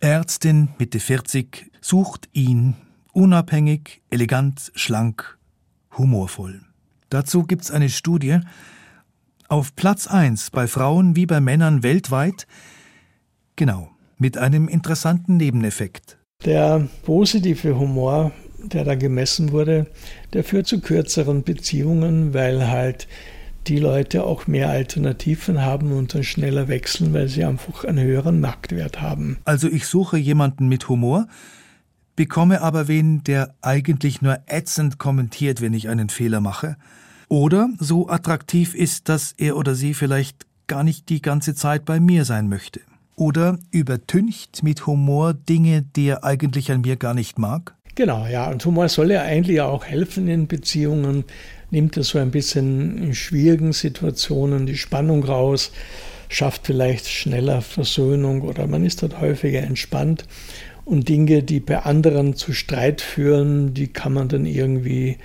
[0.00, 2.74] Ärztin Mitte 40 sucht ihn
[3.12, 5.38] unabhängig, elegant, schlank,
[5.96, 6.60] humorvoll.
[7.10, 8.40] Dazu gibt's eine Studie.
[9.48, 12.46] Auf Platz 1 bei Frauen wie bei Männern weltweit.
[13.56, 16.18] Genau, mit einem interessanten Nebeneffekt.
[16.44, 19.86] Der positive Humor der da gemessen wurde,
[20.32, 23.08] der führt zu kürzeren Beziehungen, weil halt
[23.68, 28.40] die Leute auch mehr Alternativen haben und dann schneller wechseln, weil sie einfach einen höheren
[28.40, 29.38] Marktwert haben.
[29.44, 31.28] Also ich suche jemanden mit Humor,
[32.16, 36.76] bekomme aber wen, der eigentlich nur ätzend kommentiert, wenn ich einen Fehler mache,
[37.28, 42.00] oder so attraktiv ist, dass er oder sie vielleicht gar nicht die ganze Zeit bei
[42.00, 42.80] mir sein möchte.
[43.16, 47.74] Oder übertüncht mit Humor Dinge, die er eigentlich an mir gar nicht mag?
[47.96, 48.48] Genau, ja.
[48.48, 51.24] Und Humor soll ja eigentlich auch helfen in Beziehungen,
[51.70, 55.72] nimmt er so ein bisschen in schwierigen Situationen die Spannung raus,
[56.28, 60.24] schafft vielleicht schneller Versöhnung oder man ist dort häufiger entspannt.
[60.84, 65.18] Und Dinge, die bei anderen zu Streit führen, die kann man dann irgendwie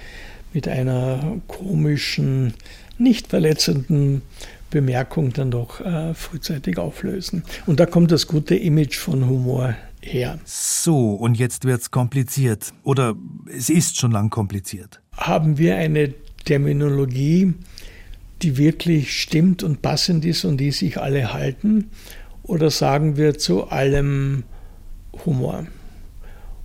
[0.53, 2.53] mit einer komischen,
[2.97, 4.23] nicht verletzenden
[4.69, 7.43] Bemerkung dann doch äh, frühzeitig auflösen.
[7.65, 10.39] Und da kommt das gute Image von Humor her.
[10.45, 12.73] So, und jetzt wird's kompliziert.
[12.83, 13.15] Oder
[13.55, 15.01] es ist schon lang kompliziert.
[15.15, 16.13] Haben wir eine
[16.45, 17.53] Terminologie,
[18.41, 21.89] die wirklich stimmt und passend ist und die sich alle halten?
[22.43, 24.43] Oder sagen wir zu allem
[25.25, 25.65] Humor?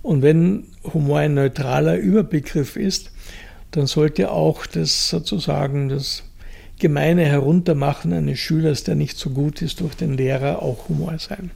[0.01, 3.11] Und wenn Humor ein neutraler Überbegriff ist,
[3.71, 6.23] dann sollte auch das sozusagen das
[6.79, 11.51] gemeine Heruntermachen eines Schülers, der nicht so gut ist, durch den Lehrer auch Humor sein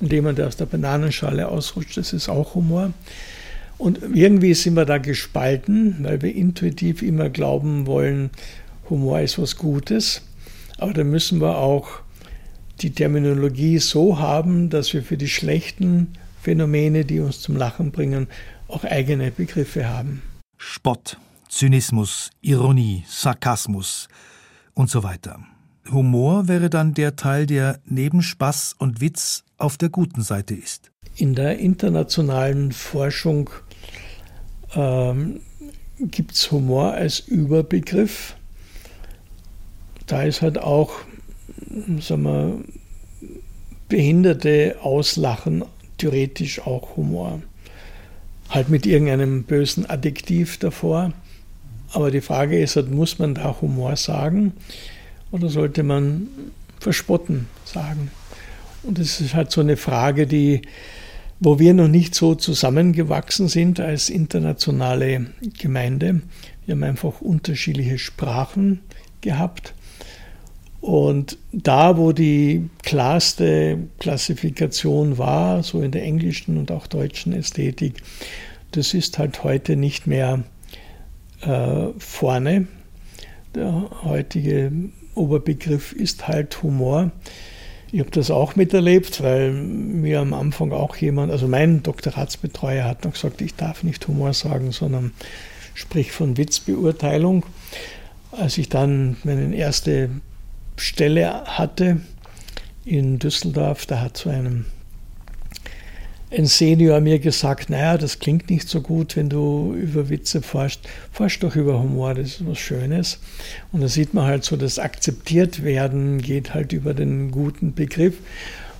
[0.00, 2.92] und jemand, der aus der Bananenschale ausrutscht, das ist auch Humor.
[3.78, 8.30] Und irgendwie sind wir da gespalten, weil wir intuitiv immer glauben wollen,
[8.90, 10.22] Humor ist was Gutes.
[10.78, 12.00] Aber da müssen wir auch
[12.80, 18.28] die Terminologie so haben, dass wir für die schlechten Phänomene, die uns zum Lachen bringen,
[18.68, 20.22] auch eigene Begriffe haben.
[20.56, 21.18] Spott,
[21.48, 24.08] Zynismus, Ironie, Sarkasmus
[24.74, 25.40] und so weiter.
[25.90, 30.90] Humor wäre dann der Teil, der neben Spaß und Witz auf der guten Seite ist.
[31.16, 33.50] In der internationalen Forschung
[34.74, 35.40] ähm,
[36.00, 38.36] gibt es Humor als Überbegriff.
[40.06, 40.92] Da ist halt auch,
[42.00, 42.64] sagen wir,
[43.88, 45.64] Behinderte auslachen
[45.96, 47.42] theoretisch auch Humor.
[48.50, 51.12] Halt mit irgendeinem bösen Adjektiv davor.
[51.92, 54.52] Aber die Frage ist halt, muss man da Humor sagen
[55.30, 56.28] oder sollte man
[56.80, 58.10] verspotten sagen?
[58.82, 60.62] Und das ist halt so eine Frage, die,
[61.40, 65.26] wo wir noch nicht so zusammengewachsen sind als internationale
[65.58, 66.22] Gemeinde.
[66.66, 68.80] Wir haben einfach unterschiedliche Sprachen
[69.20, 69.74] gehabt.
[70.80, 78.02] Und da, wo die klarste Klassifikation war, so in der englischen und auch deutschen Ästhetik,
[78.72, 80.44] das ist halt heute nicht mehr
[81.40, 82.68] äh, vorne.
[83.54, 84.70] Der heutige
[85.14, 87.10] Oberbegriff ist halt Humor.
[87.90, 93.04] Ich habe das auch miterlebt, weil mir am Anfang auch jemand, also mein Doktoratsbetreuer hat
[93.04, 95.12] noch gesagt, ich darf nicht Humor sagen, sondern
[95.74, 97.46] sprich von Witzbeurteilung.
[98.30, 100.10] Als ich dann meine erste
[100.76, 102.02] Stelle hatte
[102.84, 104.66] in Düsseldorf, da hat so einem
[106.30, 110.80] ein Senior mir gesagt, naja, das klingt nicht so gut, wenn du über Witze forschst.
[111.12, 113.18] Forsch doch über Humor, das ist was Schönes.
[113.72, 118.18] Und da sieht man halt so, das akzeptiert werden geht halt über den guten Begriff.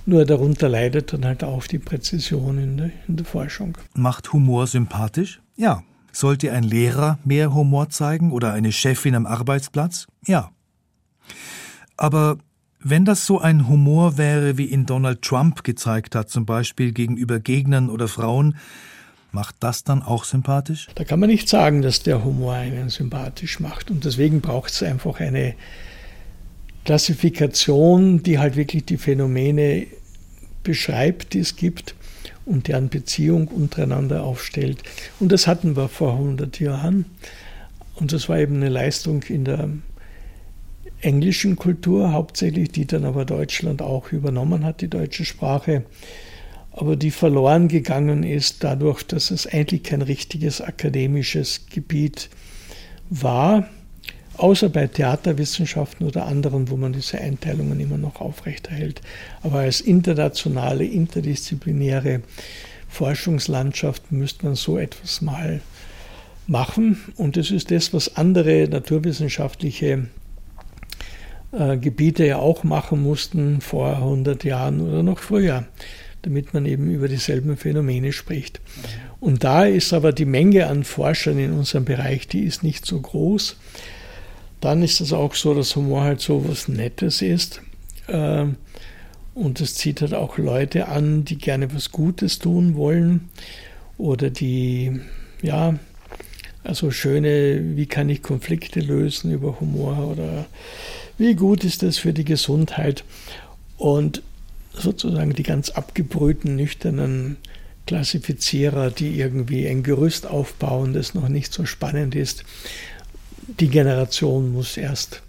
[0.05, 3.77] Nur darunter leidet dann halt auch die Präzision in der, in der Forschung.
[3.93, 5.41] Macht Humor sympathisch?
[5.55, 5.83] Ja.
[6.11, 10.07] Sollte ein Lehrer mehr Humor zeigen oder eine Chefin am Arbeitsplatz?
[10.25, 10.51] Ja.
[11.97, 12.37] Aber
[12.81, 17.39] wenn das so ein Humor wäre, wie ihn Donald Trump gezeigt hat, zum Beispiel gegenüber
[17.39, 18.55] Gegnern oder Frauen,
[19.31, 20.87] macht das dann auch sympathisch?
[20.95, 23.91] Da kann man nicht sagen, dass der Humor einen sympathisch macht.
[23.91, 25.55] Und deswegen braucht es einfach eine
[26.85, 29.87] Klassifikation, die halt wirklich die Phänomene
[30.63, 31.95] beschreibt, die es gibt
[32.45, 34.81] und deren Beziehung untereinander aufstellt.
[35.19, 37.05] Und das hatten wir vor 100 Jahren.
[37.95, 39.69] Und das war eben eine Leistung in der
[41.01, 45.83] englischen Kultur hauptsächlich, die dann aber Deutschland auch übernommen hat, die deutsche Sprache,
[46.71, 52.29] aber die verloren gegangen ist dadurch, dass es eigentlich kein richtiges akademisches Gebiet
[53.09, 53.67] war,
[54.37, 59.01] außer bei Theaterwissenschaften oder anderen, wo man diese Einteilungen immer noch aufrechterhält.
[59.41, 62.21] Aber als internationale, interdisziplinäre
[62.87, 65.61] Forschungslandschaft müsste man so etwas mal
[66.47, 66.97] machen.
[67.17, 70.07] Und das ist das, was andere naturwissenschaftliche
[71.51, 75.65] äh, Gebiete ja auch machen mussten vor 100 Jahren oder noch früher,
[76.21, 78.61] damit man eben über dieselben Phänomene spricht.
[79.19, 82.99] Und da ist aber die Menge an Forschern in unserem Bereich, die ist nicht so
[82.99, 83.57] groß.
[84.61, 87.61] Dann ist es auch so, dass Humor halt so was Nettes ist.
[88.07, 88.45] Äh,
[89.33, 93.29] und es zieht halt auch Leute an, die gerne was Gutes tun wollen
[93.97, 94.99] oder die,
[95.41, 95.75] ja,
[96.63, 100.45] also schöne, wie kann ich Konflikte lösen über Humor oder
[101.19, 103.03] wie gut ist das für die Gesundheit?
[103.77, 104.23] Und
[104.73, 107.37] sozusagen die ganz abgebrühten, nüchternen
[107.85, 112.43] Klassifizierer, die irgendwie ein Gerüst aufbauen, das noch nicht so spannend ist.
[113.59, 115.21] Die Generation muss erst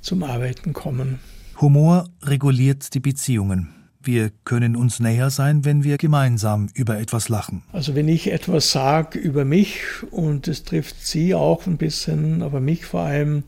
[0.00, 1.20] zum Arbeiten kommen.
[1.60, 3.68] Humor reguliert die Beziehungen.
[4.04, 7.62] Wir können uns näher sein, wenn wir gemeinsam über etwas lachen.
[7.72, 9.80] Also wenn ich etwas sage über mich
[10.10, 13.44] und es trifft Sie auch ein bisschen, aber mich vor allem,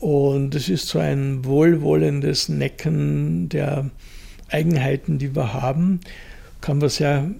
[0.00, 3.90] und es ist so ein wohlwollendes Necken der
[4.48, 6.00] Eigenheiten, die wir haben.
[6.60, 7.30] Kann was sehr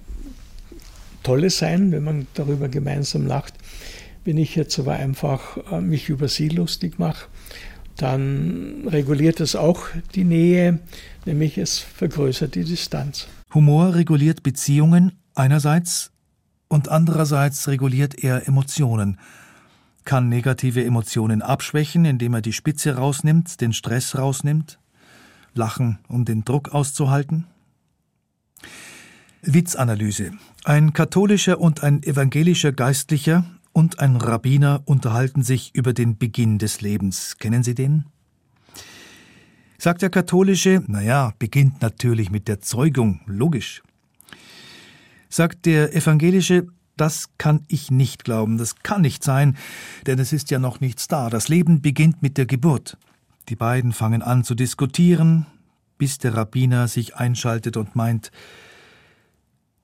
[1.23, 3.53] Tolles sein, wenn man darüber gemeinsam lacht.
[4.25, 7.27] Wenn ich jetzt aber einfach äh, mich über sie lustig mache,
[7.95, 10.79] dann reguliert es auch die Nähe,
[11.25, 13.27] nämlich es vergrößert die Distanz.
[13.53, 16.11] Humor reguliert Beziehungen einerseits
[16.67, 19.17] und andererseits reguliert er Emotionen
[20.09, 24.79] kann negative Emotionen abschwächen, indem er die Spitze rausnimmt, den Stress rausnimmt,
[25.53, 27.45] Lachen, um den Druck auszuhalten.
[29.43, 30.31] Witzanalyse.
[30.63, 36.81] Ein katholischer und ein evangelischer Geistlicher und ein Rabbiner unterhalten sich über den Beginn des
[36.81, 37.37] Lebens.
[37.37, 38.05] Kennen Sie den?
[39.77, 43.83] Sagt der katholische, naja, beginnt natürlich mit der Zeugung, logisch.
[45.29, 46.65] Sagt der evangelische,
[46.99, 49.57] das kann ich nicht glauben, das kann nicht sein,
[50.05, 51.29] denn es ist ja noch nichts da.
[51.29, 52.97] Das Leben beginnt mit der Geburt.
[53.49, 55.45] Die beiden fangen an zu diskutieren,
[55.97, 58.31] bis der Rabbiner sich einschaltet und meint,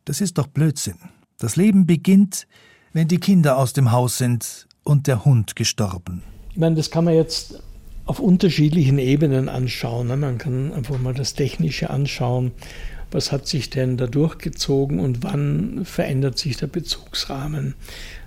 [0.06, 0.98] das ist doch Blödsinn.
[1.38, 2.48] Das Leben beginnt,
[2.94, 6.22] wenn die Kinder aus dem Haus sind und der Hund gestorben.
[6.52, 7.62] Ich meine, das kann man jetzt
[8.06, 10.08] auf unterschiedlichen Ebenen anschauen.
[10.08, 10.16] Ne?
[10.16, 12.52] Man kann einfach mal das Technische anschauen.
[13.16, 17.74] Was hat sich denn da durchgezogen und wann verändert sich der Bezugsrahmen?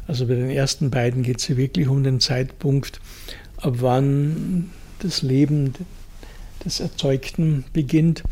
[0.07, 2.99] Also bei den ersten beiden geht es ja wirklich um den Zeitpunkt,
[3.59, 4.71] ab wann
[5.01, 5.75] das Leben
[6.65, 8.23] des Erzeugten beginnt.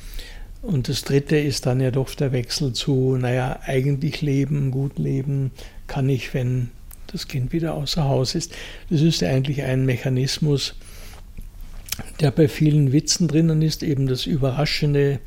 [0.62, 5.50] Und das dritte ist dann ja doch der Wechsel zu, naja, eigentlich leben, gut leben
[5.88, 6.70] kann ich, wenn
[7.08, 8.54] das Kind wieder außer Haus ist.
[8.88, 10.74] Das ist ja eigentlich ein Mechanismus,
[12.20, 15.20] der bei vielen Witzen drinnen ist, eben das Überraschende.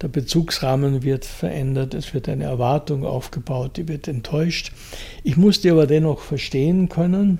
[0.00, 4.72] Der Bezugsrahmen wird verändert, es wird eine Erwartung aufgebaut, die wird enttäuscht.
[5.24, 7.38] Ich musste aber dennoch verstehen können,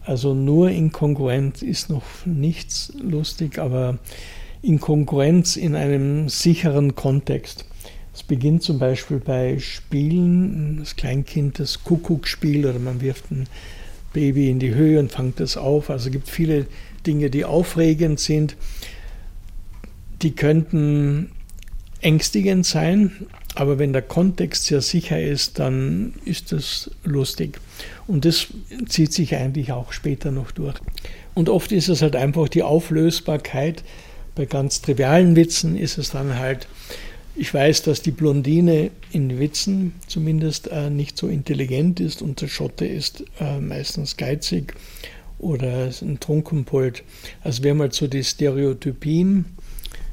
[0.00, 3.98] also nur inkongruent ist noch nichts lustig, aber
[4.62, 7.66] Inkonkurrenz in einem sicheren Kontext.
[8.14, 13.46] Es beginnt zum Beispiel bei Spielen, das Kleinkind das Kuckuckspiel oder man wirft ein
[14.12, 15.90] Baby in die Höhe und fängt das auf.
[15.90, 16.66] Also es gibt viele
[17.06, 18.56] Dinge, die aufregend sind.
[20.22, 21.32] Die könnten
[22.04, 23.12] ängstigend sein,
[23.54, 27.60] aber wenn der Kontext sehr sicher ist, dann ist das lustig.
[28.06, 28.48] Und das
[28.88, 30.76] zieht sich eigentlich auch später noch durch.
[31.34, 33.82] Und oft ist es halt einfach die Auflösbarkeit.
[34.34, 36.66] Bei ganz trivialen Witzen ist es dann halt,
[37.36, 42.48] ich weiß, dass die Blondine in Witzen zumindest äh, nicht so intelligent ist und der
[42.48, 44.74] Schotte ist äh, meistens geizig
[45.38, 47.02] oder ein Trunkenpold.
[47.42, 49.44] Also wir haben halt so die Stereotypien.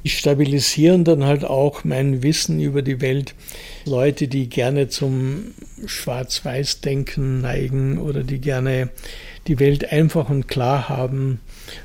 [0.03, 3.35] Die stabilisieren dann halt auch mein Wissen über die Welt.
[3.85, 5.51] Leute, die gerne zum
[5.85, 8.89] Schwarz-Weiß-Denken neigen oder die gerne
[9.47, 11.39] die Welt einfach und klar haben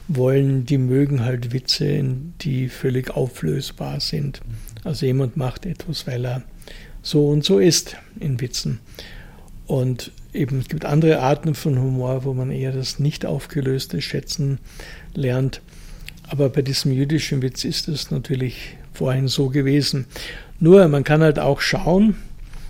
[0.09, 2.05] wollen, die mögen halt Witze,
[2.43, 4.41] die völlig auflösbar sind.
[4.85, 6.43] Also jemand macht etwas, weil er
[7.03, 8.81] so und so ist in Witzen.
[9.67, 14.59] Und eben es gibt andere Arten von Humor, wo man eher das nicht aufgelöste schätzen
[15.15, 15.61] lernt.
[16.29, 20.07] Aber bei diesem jüdischen Witz ist es natürlich vorhin so gewesen.
[20.59, 22.17] Nur man kann halt auch schauen,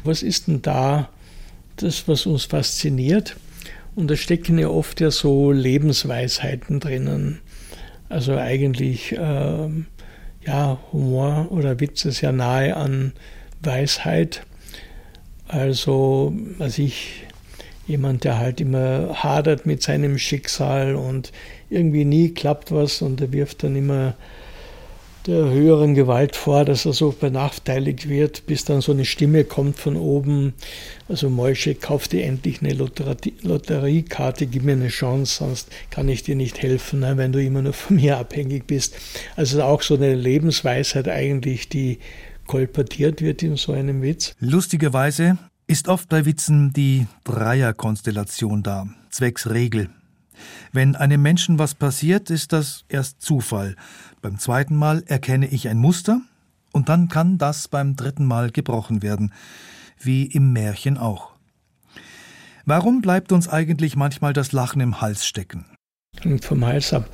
[0.05, 1.09] was ist denn da
[1.77, 3.37] das, was uns fasziniert.
[3.95, 7.41] Und da stecken ja oft ja so Lebensweisheiten drinnen.
[8.09, 9.69] Also eigentlich äh,
[10.45, 13.13] ja Humor oder Witz ist ja nahe an
[13.63, 14.43] Weisheit.
[15.49, 17.25] Also, was ich,
[17.87, 21.33] jemand, der halt immer hadert mit seinem Schicksal und
[21.71, 24.15] irgendwie nie klappt was und er wirft dann immer
[25.27, 29.79] der höheren Gewalt vor, dass er so benachteiligt wird, bis dann so eine Stimme kommt
[29.79, 30.55] von oben.
[31.09, 36.23] Also Moische, kauf dir endlich eine Lotterie Lotteriekarte, gib mir eine Chance, sonst kann ich
[36.23, 38.97] dir nicht helfen, ne, wenn du immer nur von mir abhängig bist.
[39.35, 41.99] Also auch so eine Lebensweisheit eigentlich, die
[42.47, 44.35] kolportiert wird in so einem Witz.
[44.39, 49.91] Lustigerweise ist oft bei Witzen die Dreierkonstellation da, zwecks Regel.
[50.73, 53.77] Wenn einem Menschen was passiert, ist das erst Zufall.
[54.23, 56.21] Beim zweiten Mal erkenne ich ein Muster
[56.73, 59.33] und dann kann das beim dritten Mal gebrochen werden,
[60.01, 61.33] wie im Märchen auch.
[62.65, 65.67] Warum bleibt uns eigentlich manchmal das Lachen im Hals stecken?
[66.21, 67.09] Hängt vom Hals ab.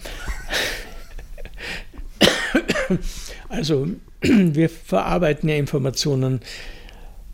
[3.49, 3.89] Also
[4.21, 6.41] wir verarbeiten ja Informationen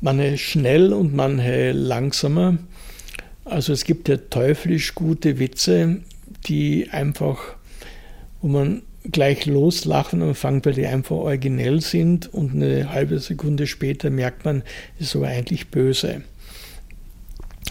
[0.00, 2.58] manche schnell und manche langsamer.
[3.48, 6.02] Also es gibt ja teuflisch gute Witze,
[6.46, 7.56] die einfach,
[8.42, 14.10] wo man gleich loslachen anfängt, weil die einfach originell sind und eine halbe Sekunde später
[14.10, 14.62] merkt man,
[14.98, 16.22] ist aber eigentlich böse.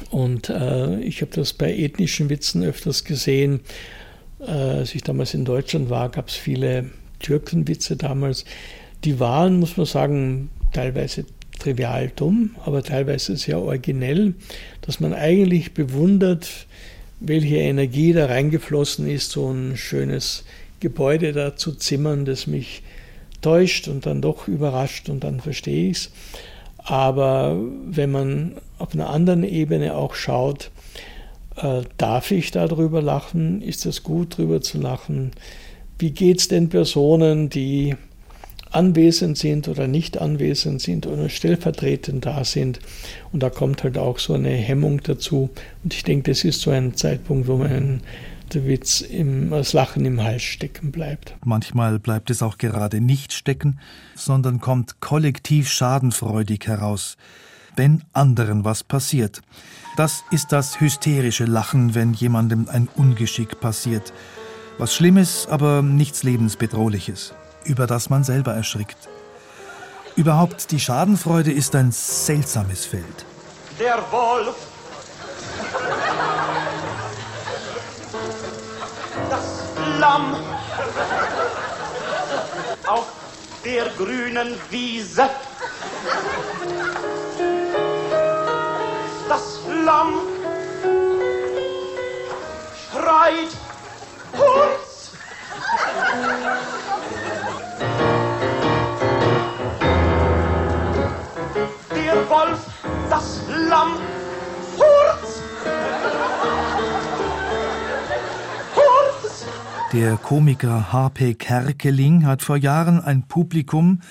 [0.10, 3.60] Und äh, ich habe das bei ethnischen Witzen öfters gesehen.
[4.40, 8.46] Äh, als ich damals in Deutschland war, gab es viele Türkenwitze damals,
[9.04, 11.26] die waren, muss man sagen, teilweise
[11.58, 14.34] trivial dumm, aber teilweise sehr originell,
[14.82, 16.50] dass man eigentlich bewundert,
[17.20, 20.46] welche Energie da reingeflossen ist, so ein schönes
[20.80, 22.84] Gebäude da zu zimmern, das mich
[23.42, 26.12] täuscht und dann doch überrascht und dann verstehe ich es.
[26.78, 30.72] Aber wenn man auf einer anderen Ebene auch schaut,
[31.58, 33.62] äh, darf ich darüber lachen?
[33.62, 35.32] Ist es gut, darüber zu lachen?
[36.00, 37.96] Wie geht es den Personen, die
[38.78, 42.80] anwesend sind oder nicht anwesend sind oder stellvertretend da sind.
[43.34, 45.50] Und da kommt halt auch so eine Hemmung dazu.
[45.84, 48.02] Und ich denke, das ist so ein Zeitpunkt, wo man
[48.54, 51.36] der Witz im, das Lachen im Hals stecken bleibt.
[51.44, 53.80] Manchmal bleibt es auch gerade nicht stecken,
[54.16, 57.18] sondern kommt kollektiv schadenfreudig heraus,
[57.76, 59.42] wenn anderen was passiert.
[59.98, 64.14] Das ist das hysterische Lachen, wenn jemandem ein Ungeschick passiert.
[64.78, 67.34] Was Schlimmes, aber nichts Lebensbedrohliches,
[67.68, 69.10] über das man selber erschrickt.
[70.16, 73.26] Überhaupt, die Schadenfreude ist ein seltsames Feld.
[73.80, 74.56] Der Wolf
[80.00, 80.36] Lamm
[82.86, 83.08] auf
[83.66, 85.30] der grünen Wiese.
[89.28, 90.20] Das Lamm
[92.92, 93.52] schreit
[94.38, 94.77] Hurz.
[102.28, 102.68] Der Wolf,
[103.10, 103.94] das Lamm,
[104.76, 105.42] Hurz.
[108.76, 109.46] Hurz.
[109.94, 111.36] Der Komiker H.P.
[111.36, 114.02] Kerkeling hat vor Jahren ein Publikum,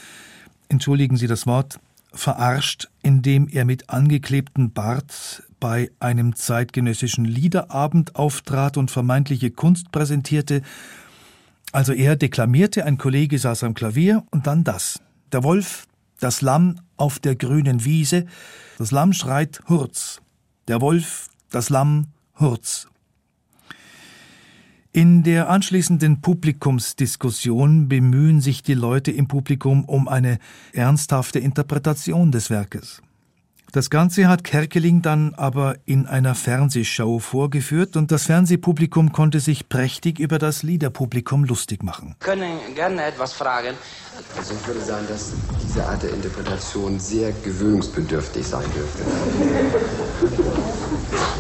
[0.71, 1.79] entschuldigen Sie das Wort,
[2.15, 10.63] verarscht, indem er mit angeklebtem Bart bei einem zeitgenössischen Liederabend auftrat und vermeintliche Kunst präsentierte.
[11.71, 15.01] Also er deklamierte, ein Kollege saß am Klavier und dann das.
[15.33, 15.87] Der Wolf,
[16.21, 18.27] das Lamm auf der grünen Wiese,
[18.79, 20.21] das Lamm schreit Hurz.
[20.69, 22.09] Der Wolf, das Lamm,
[22.39, 22.89] Hurz.
[24.93, 30.39] In der anschließenden Publikumsdiskussion bemühen sich die Leute im Publikum um eine
[30.73, 33.03] ernsthafte Interpretation des Werkes.
[33.73, 39.69] Das Ganze hat Kerkeling dann aber in einer Fernsehshow vorgeführt und das Fernsehpublikum konnte sich
[39.69, 42.15] prächtig über das Liederpublikum lustig machen.
[42.21, 43.75] können gerne etwas fragen.
[44.37, 49.03] Also ich würde sagen, dass diese Art der Interpretation sehr gewöhnungsbedürftig sein dürfte.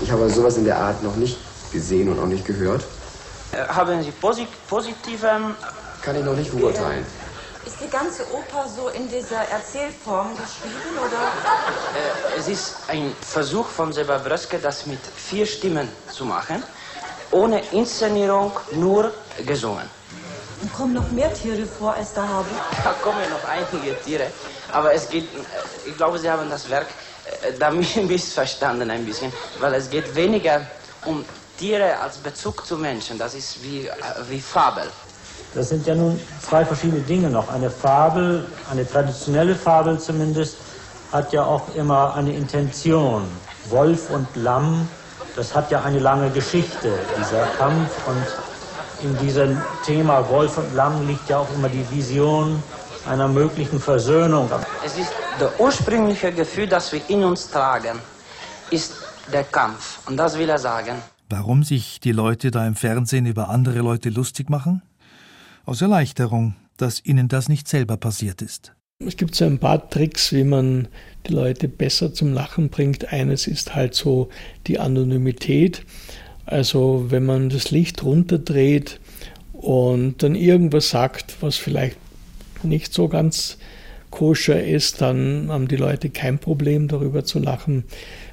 [0.02, 1.38] Ich habe sowas in der Art noch nicht
[1.72, 2.84] gesehen und auch nicht gehört.
[3.52, 5.28] Äh, Haben Sie posi positive...
[6.02, 7.04] Kann ich noch nicht beurteilen.
[7.66, 11.22] Ist die ganze Oper so in dieser Erzählform geschrieben, oder?
[11.98, 16.62] Äh, es ist ein Versuch von Seba Bröske, das mit vier Stimmen zu machen,
[17.32, 19.12] ohne Inszenierung, nur
[19.44, 19.90] gesungen.
[20.62, 22.48] Und kommen noch mehr Tiere vor als da habe?
[22.84, 24.30] Da kommen noch einige Tiere,
[24.72, 26.86] aber es geht, äh, ich glaube, Sie haben das Werk
[27.42, 30.64] äh, da missverstanden ein bisschen, weil es geht weniger
[31.04, 31.24] um
[31.58, 33.92] Tiere als Bezug zu Menschen, das ist wie, äh,
[34.28, 34.88] wie Fabel.
[35.56, 37.50] Das sind ja nun zwei verschiedene Dinge noch.
[37.50, 40.58] Eine Fabel, eine traditionelle Fabel zumindest,
[41.12, 43.22] hat ja auch immer eine Intention.
[43.70, 44.86] Wolf und Lamm,
[45.34, 47.90] das hat ja eine lange Geschichte, dieser Kampf.
[48.06, 52.62] Und in diesem Thema Wolf und Lamm liegt ja auch immer die Vision
[53.08, 54.50] einer möglichen Versöhnung.
[54.84, 57.98] Es ist das ursprüngliche Gefühl, das wir in uns tragen,
[58.70, 58.92] ist
[59.32, 60.00] der Kampf.
[60.06, 60.96] Und das will er sagen.
[61.30, 64.82] Warum sich die Leute da im Fernsehen über andere Leute lustig machen?
[65.66, 68.72] Aus Erleichterung, dass ihnen das nicht selber passiert ist.
[69.04, 70.86] Es gibt so ein paar Tricks, wie man
[71.26, 73.12] die Leute besser zum Lachen bringt.
[73.12, 74.28] Eines ist halt so
[74.68, 75.82] die Anonymität.
[76.44, 79.00] Also wenn man das Licht runterdreht
[79.52, 81.98] und dann irgendwas sagt, was vielleicht
[82.62, 83.58] nicht so ganz
[84.10, 87.82] koscher ist, dann haben die Leute kein Problem darüber zu lachen.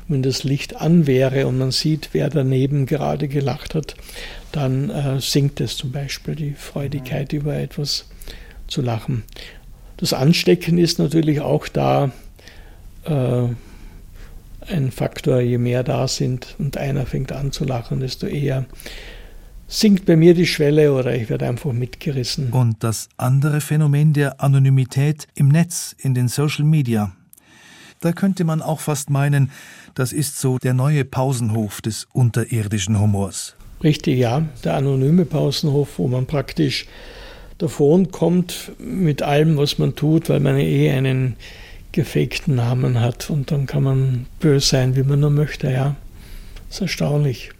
[0.07, 3.95] Wenn das Licht an wäre und man sieht, wer daneben gerade gelacht hat,
[4.51, 8.05] dann äh, sinkt es zum Beispiel die Freudigkeit über etwas
[8.67, 9.23] zu lachen.
[9.97, 12.11] Das Anstecken ist natürlich auch da
[13.05, 13.47] äh,
[14.67, 18.65] ein Faktor, je mehr da sind und einer fängt an zu lachen, desto eher
[19.67, 22.51] sinkt bei mir die Schwelle oder ich werde einfach mitgerissen.
[22.51, 27.11] Und das andere Phänomen der Anonymität im Netz, in den Social Media.
[27.99, 29.49] Da könnte man auch fast meinen,
[29.95, 33.55] das ist so der neue Pausenhof des unterirdischen Humors.
[33.83, 36.85] Richtig, ja, der anonyme Pausenhof, wo man praktisch
[37.57, 41.35] davon kommt mit allem, was man tut, weil man eh einen
[41.91, 45.95] gefakten Namen hat und dann kann man böse sein, wie man nur möchte, ja.
[46.67, 47.51] Das ist erstaunlich.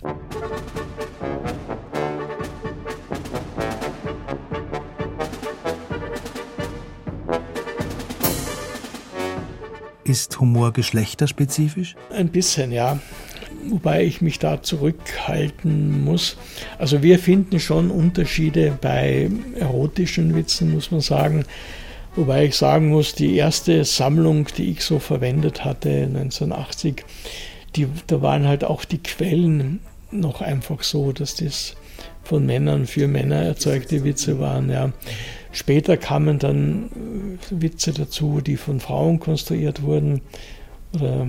[10.04, 11.95] Ist Humor geschlechterspezifisch?
[12.12, 12.99] Ein bisschen, ja.
[13.70, 16.36] Wobei ich mich da zurückhalten muss.
[16.78, 21.45] Also wir finden schon Unterschiede bei erotischen Witzen, muss man sagen.
[22.16, 27.06] Wobei ich sagen muss, die erste Sammlung, die ich so verwendet hatte, 1980,
[27.76, 29.80] die, da waren halt auch die Quellen
[30.12, 31.76] noch einfach so, dass das
[32.24, 34.70] von Männern für Männer erzeugte Witze waren.
[34.70, 34.91] Ja.
[35.54, 40.22] Später kamen dann Witze dazu, die von Frauen konstruiert wurden.
[40.93, 41.28] Oder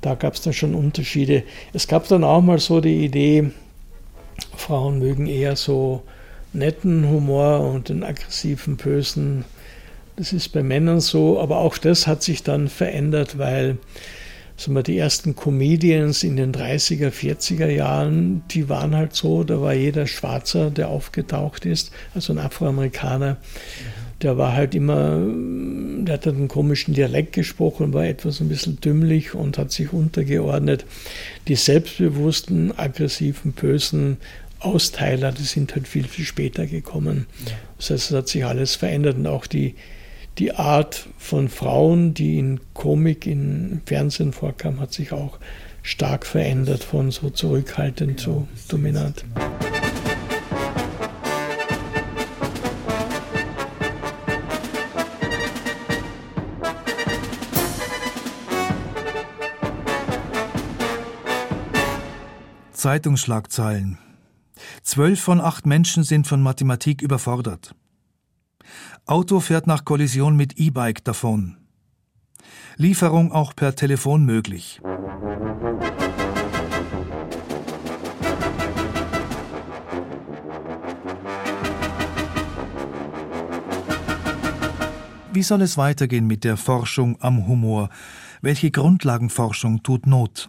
[0.00, 1.44] da gab es dann schon Unterschiede.
[1.72, 3.52] Es gab dann auch mal so die Idee,
[4.56, 6.02] Frauen mögen eher so
[6.52, 9.44] netten Humor und den aggressiven, bösen.
[10.16, 13.78] Das ist bei Männern so, aber auch das hat sich dann verändert, weil
[14.56, 19.60] sagen wir, die ersten Comedians in den 30er, 40er Jahren, die waren halt so, da
[19.60, 23.36] war jeder Schwarzer, der aufgetaucht ist, also ein Afroamerikaner,
[24.22, 29.34] der war halt immer, der hat einen komischen Dialekt gesprochen, war etwas ein bisschen dümmlich
[29.34, 30.86] und hat sich untergeordnet.
[31.48, 34.16] Die selbstbewussten, aggressiven, bösen
[34.60, 37.26] Austeiler, die sind halt viel, viel später gekommen.
[37.76, 39.74] Das heißt, es hat sich alles verändert und auch die,
[40.38, 45.38] die Art von Frauen, die in Komik, in Fernsehen vorkam, hat sich auch
[45.82, 49.24] stark verändert von so zurückhaltend zu dominant.
[62.72, 63.98] Zeitungsschlagzeilen.
[64.82, 67.74] Zwölf von acht Menschen sind von Mathematik überfordert.
[69.06, 71.58] Auto fährt nach Kollision mit E-Bike davon.
[72.78, 74.80] Lieferung auch per Telefon möglich.
[85.34, 87.90] Wie soll es weitergehen mit der Forschung am Humor?
[88.40, 90.48] Welche Grundlagenforschung tut Not?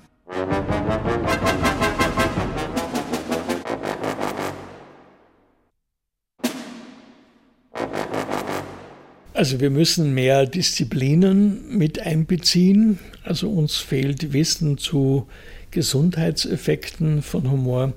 [9.46, 12.98] Also wir müssen mehr Disziplinen mit einbeziehen.
[13.24, 15.28] Also uns fehlt Wissen zu
[15.70, 17.94] Gesundheitseffekten von Humor.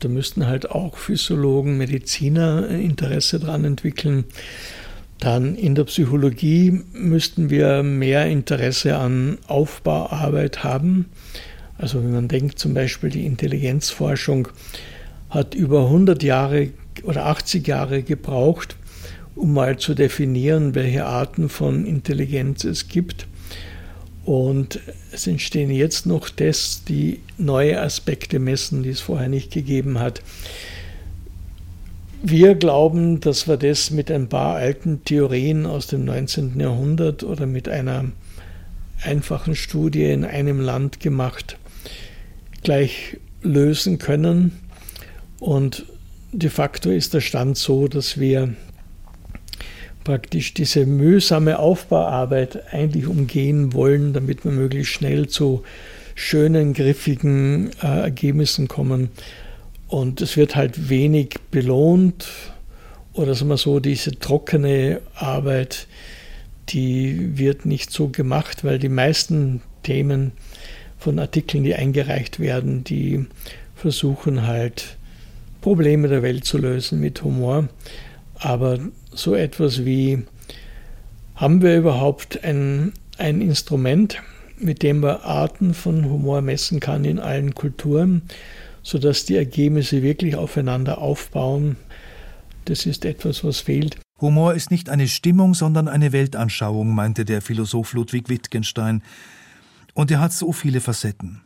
[0.00, 4.24] Da müssten halt auch Physiologen, Mediziner Interesse daran entwickeln.
[5.20, 11.10] Dann in der Psychologie müssten wir mehr Interesse an Aufbauarbeit haben.
[11.76, 14.48] Also wenn man denkt zum Beispiel, die Intelligenzforschung
[15.30, 16.70] hat über 100 Jahre
[17.04, 18.74] oder 80 Jahre gebraucht,
[19.38, 23.26] um mal zu definieren, welche Arten von Intelligenz es gibt.
[24.24, 24.80] Und
[25.10, 30.22] es entstehen jetzt noch Tests, die neue Aspekte messen, die es vorher nicht gegeben hat.
[32.22, 36.58] Wir glauben, dass wir das mit ein paar alten Theorien aus dem 19.
[36.58, 38.06] Jahrhundert oder mit einer
[39.02, 41.56] einfachen Studie in einem Land gemacht
[42.62, 44.58] gleich lösen können.
[45.38, 45.86] Und
[46.32, 48.54] de facto ist der Stand so, dass wir
[50.08, 55.64] praktisch diese mühsame Aufbauarbeit eigentlich umgehen wollen, damit wir möglichst schnell zu
[56.14, 59.10] schönen, griffigen äh, Ergebnissen kommen.
[59.86, 62.26] Und es wird halt wenig belohnt
[63.12, 65.88] oder sagen wir so, diese trockene Arbeit,
[66.70, 70.32] die wird nicht so gemacht, weil die meisten Themen
[70.96, 73.26] von Artikeln, die eingereicht werden, die
[73.76, 74.96] versuchen halt
[75.60, 77.68] Probleme der Welt zu lösen mit Humor.
[78.36, 78.78] Aber
[79.12, 80.24] so etwas wie,
[81.34, 84.22] haben wir überhaupt ein, ein Instrument,
[84.58, 88.22] mit dem man Arten von Humor messen kann in allen Kulturen,
[88.82, 91.76] sodass die Ergebnisse wirklich aufeinander aufbauen.
[92.64, 93.98] Das ist etwas, was fehlt.
[94.20, 99.02] Humor ist nicht eine Stimmung, sondern eine Weltanschauung, meinte der Philosoph Ludwig Wittgenstein.
[99.94, 101.40] Und er hat so viele Facetten.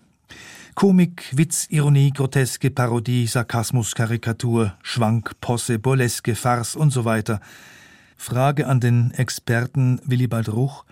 [0.74, 7.40] Komik, Witz, Ironie, Groteske, Parodie, Sarkasmus, Karikatur, Schwank, Posse, Burleske, Farce und so weiter.
[8.16, 10.84] Frage an den Experten Willibald Ruch.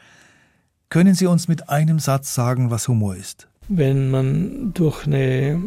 [0.91, 3.49] Können Sie uns mit einem Satz sagen, was Humor ist?
[3.69, 5.63] Wenn man durch eine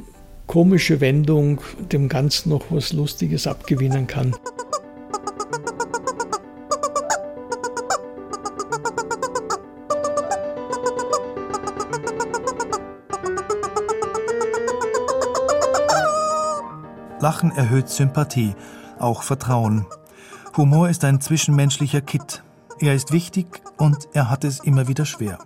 [0.47, 1.61] komische Wendung
[1.91, 4.35] dem Ganzen noch was Lustiges abgewinnen kann.
[17.23, 18.53] Lachen erhöht Sympathie,
[18.99, 19.85] auch Vertrauen.
[20.57, 22.43] Humor ist ein zwischenmenschlicher Kit.
[22.79, 25.37] Er ist wichtig und er hat es immer wieder schwer.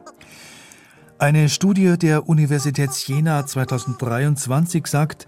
[1.19, 5.27] Eine Studie der Universität Jena 2023 sagt,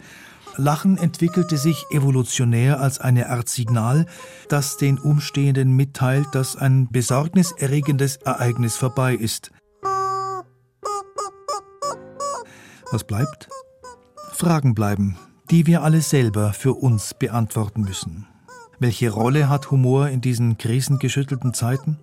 [0.56, 4.08] Lachen entwickelte sich evolutionär als eine Art Signal,
[4.47, 9.52] das den Umstehenden mitteilt, dass ein besorgniserregendes Ereignis vorbei ist.
[12.91, 13.50] Was bleibt?
[14.34, 15.16] Fragen bleiben,
[15.52, 18.28] die wir alle selber für uns beantworten müssen.
[18.80, 21.97] Welche Rolle hat Humor in diesen krisengeschüttelten Zeiten?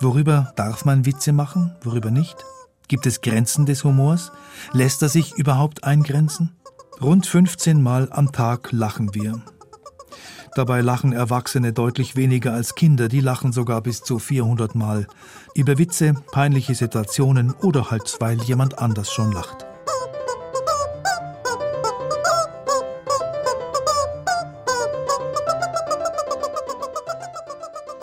[0.00, 2.36] Worüber darf man Witze machen, worüber nicht?
[2.88, 4.32] Gibt es Grenzen des Humors?
[4.72, 6.54] Lässt er sich überhaupt eingrenzen?
[7.00, 9.42] Rund 15 Mal am Tag lachen wir.
[10.54, 15.08] Dabei lachen Erwachsene deutlich weniger als Kinder, die lachen sogar bis zu 400 Mal.
[15.56, 19.63] Über Witze, peinliche Situationen oder halt weil jemand anders schon lacht.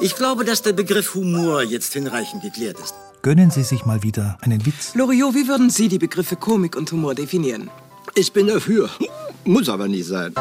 [0.04, 2.96] Ich glaube, dass der Begriff Humor jetzt hinreichend geklärt ist.
[3.22, 4.96] Gönnen Sie sich mal wieder einen Witz.
[4.96, 7.70] Loriot, wie würden Sie die Begriffe Komik und Humor definieren?
[8.16, 8.90] Ich bin dafür.
[9.46, 10.34] Muss aber nicht sein.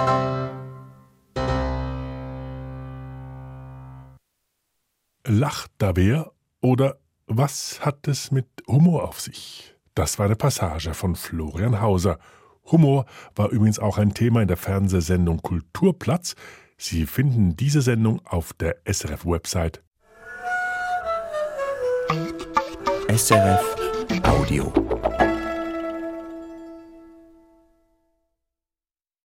[5.27, 6.33] Lacht da wer
[6.63, 6.97] oder
[7.27, 9.77] was hat es mit Humor auf sich?
[9.95, 12.19] Das war eine Passage von Florian Hauser.
[12.73, 13.05] Humor
[13.35, 16.35] war übrigens auch ein Thema in der Fernsehsendung Kulturplatz.
[16.83, 19.83] Sie finden diese Sendung auf der SRF-Website.
[23.15, 23.77] SRF
[24.23, 24.73] Audio.